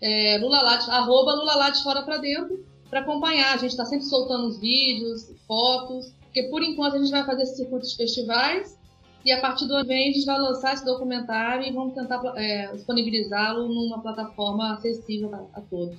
é, 0.02 0.40
Lula 0.40 0.64
lá 0.64 0.78
de, 0.78 0.90
arroba 0.90 1.36
Lula 1.36 1.56
lá 1.56 1.70
de 1.70 1.84
fora 1.84 2.02
para 2.02 2.18
dentro, 2.18 2.66
para 2.90 3.02
acompanhar. 3.02 3.54
A 3.54 3.58
gente 3.58 3.72
está 3.72 3.86
sempre 3.86 4.06
soltando 4.06 4.48
os 4.48 4.60
vídeos, 4.60 5.32
fotos, 5.48 6.14
porque 6.22 6.44
por 6.44 6.62
enquanto 6.64 6.96
a 6.96 7.00
gente 7.00 7.12
vai 7.12 7.26
fazer 7.26 7.44
esse 7.44 7.58
circuito 7.58 7.88
de 7.88 7.96
festivais 7.96 8.78
e 9.26 9.32
a 9.32 9.42
partir 9.42 9.66
do 9.66 9.74
ano 9.74 9.88
vem 9.88 10.10
a 10.10 10.14
gente 10.14 10.26
vai 10.26 10.40
lançar 10.40 10.74
esse 10.74 10.86
documentário 10.86 11.68
e 11.68 11.72
vamos 11.72 11.94
tentar 11.94 12.22
é, 12.36 12.72
disponibilizá-lo 12.74 13.68
numa 13.68 14.00
plataforma 14.00 14.74
acessível 14.74 15.34
a, 15.34 15.60
a 15.60 15.62
todos. 15.62 15.98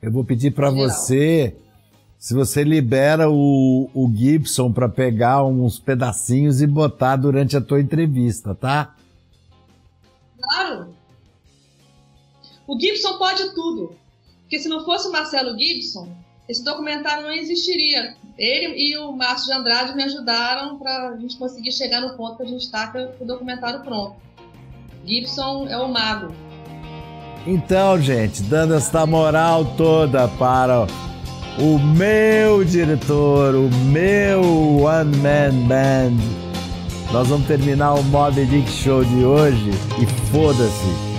Eu 0.00 0.10
vou 0.10 0.24
pedir 0.24 0.52
para 0.52 0.70
você, 0.70 1.54
se 2.18 2.32
você 2.32 2.64
libera 2.64 3.30
o, 3.30 3.90
o 3.92 4.10
Gibson 4.14 4.72
para 4.72 4.88
pegar 4.88 5.44
uns 5.44 5.78
pedacinhos 5.78 6.62
e 6.62 6.66
botar 6.66 7.16
durante 7.16 7.54
a 7.54 7.60
tua 7.60 7.80
entrevista, 7.80 8.54
tá? 8.54 8.96
Claro. 10.40 10.94
O 12.66 12.80
Gibson 12.80 13.18
pode 13.18 13.54
tudo. 13.54 13.94
Porque 14.40 14.58
se 14.58 14.68
não 14.68 14.84
fosse 14.84 15.06
o 15.06 15.12
Marcelo 15.12 15.56
Gibson, 15.58 16.08
esse 16.50 16.64
documentário 16.64 17.22
não 17.22 17.32
existiria. 17.32 18.16
Ele 18.36 18.74
e 18.76 18.98
o 18.98 19.12
Márcio 19.12 19.46
de 19.46 19.52
Andrade 19.52 19.94
me 19.94 20.02
ajudaram 20.02 20.78
para 20.78 21.10
a 21.10 21.16
gente 21.16 21.36
conseguir 21.36 21.70
chegar 21.70 22.00
no 22.00 22.16
ponto 22.16 22.38
que 22.38 22.42
a 22.42 22.46
gente 22.46 22.62
está 22.62 22.88
com 22.88 23.08
o 23.20 23.24
documentário 23.24 23.80
pronto. 23.80 24.16
Gibson 25.04 25.68
é 25.68 25.76
o 25.76 25.88
mago. 25.88 26.34
Então, 27.46 28.00
gente, 28.00 28.42
dando 28.42 28.74
esta 28.74 29.06
moral 29.06 29.64
toda 29.76 30.26
para 30.28 30.86
o 31.58 31.78
meu 31.78 32.64
diretor, 32.64 33.54
o 33.54 33.70
meu 33.86 34.42
one 34.82 35.16
man 35.18 35.68
band, 35.68 36.16
Nós 37.12 37.28
vamos 37.28 37.46
terminar 37.46 37.94
o 37.94 38.02
Mob 38.04 38.44
Dick 38.44 38.68
Show 38.70 39.04
de 39.04 39.24
hoje 39.24 39.70
e 40.00 40.06
foda-se. 40.30 41.09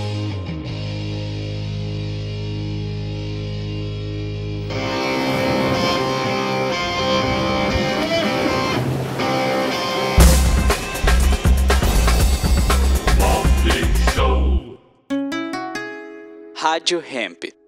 Rádio 16.82 17.00
Hemp. 17.00 17.61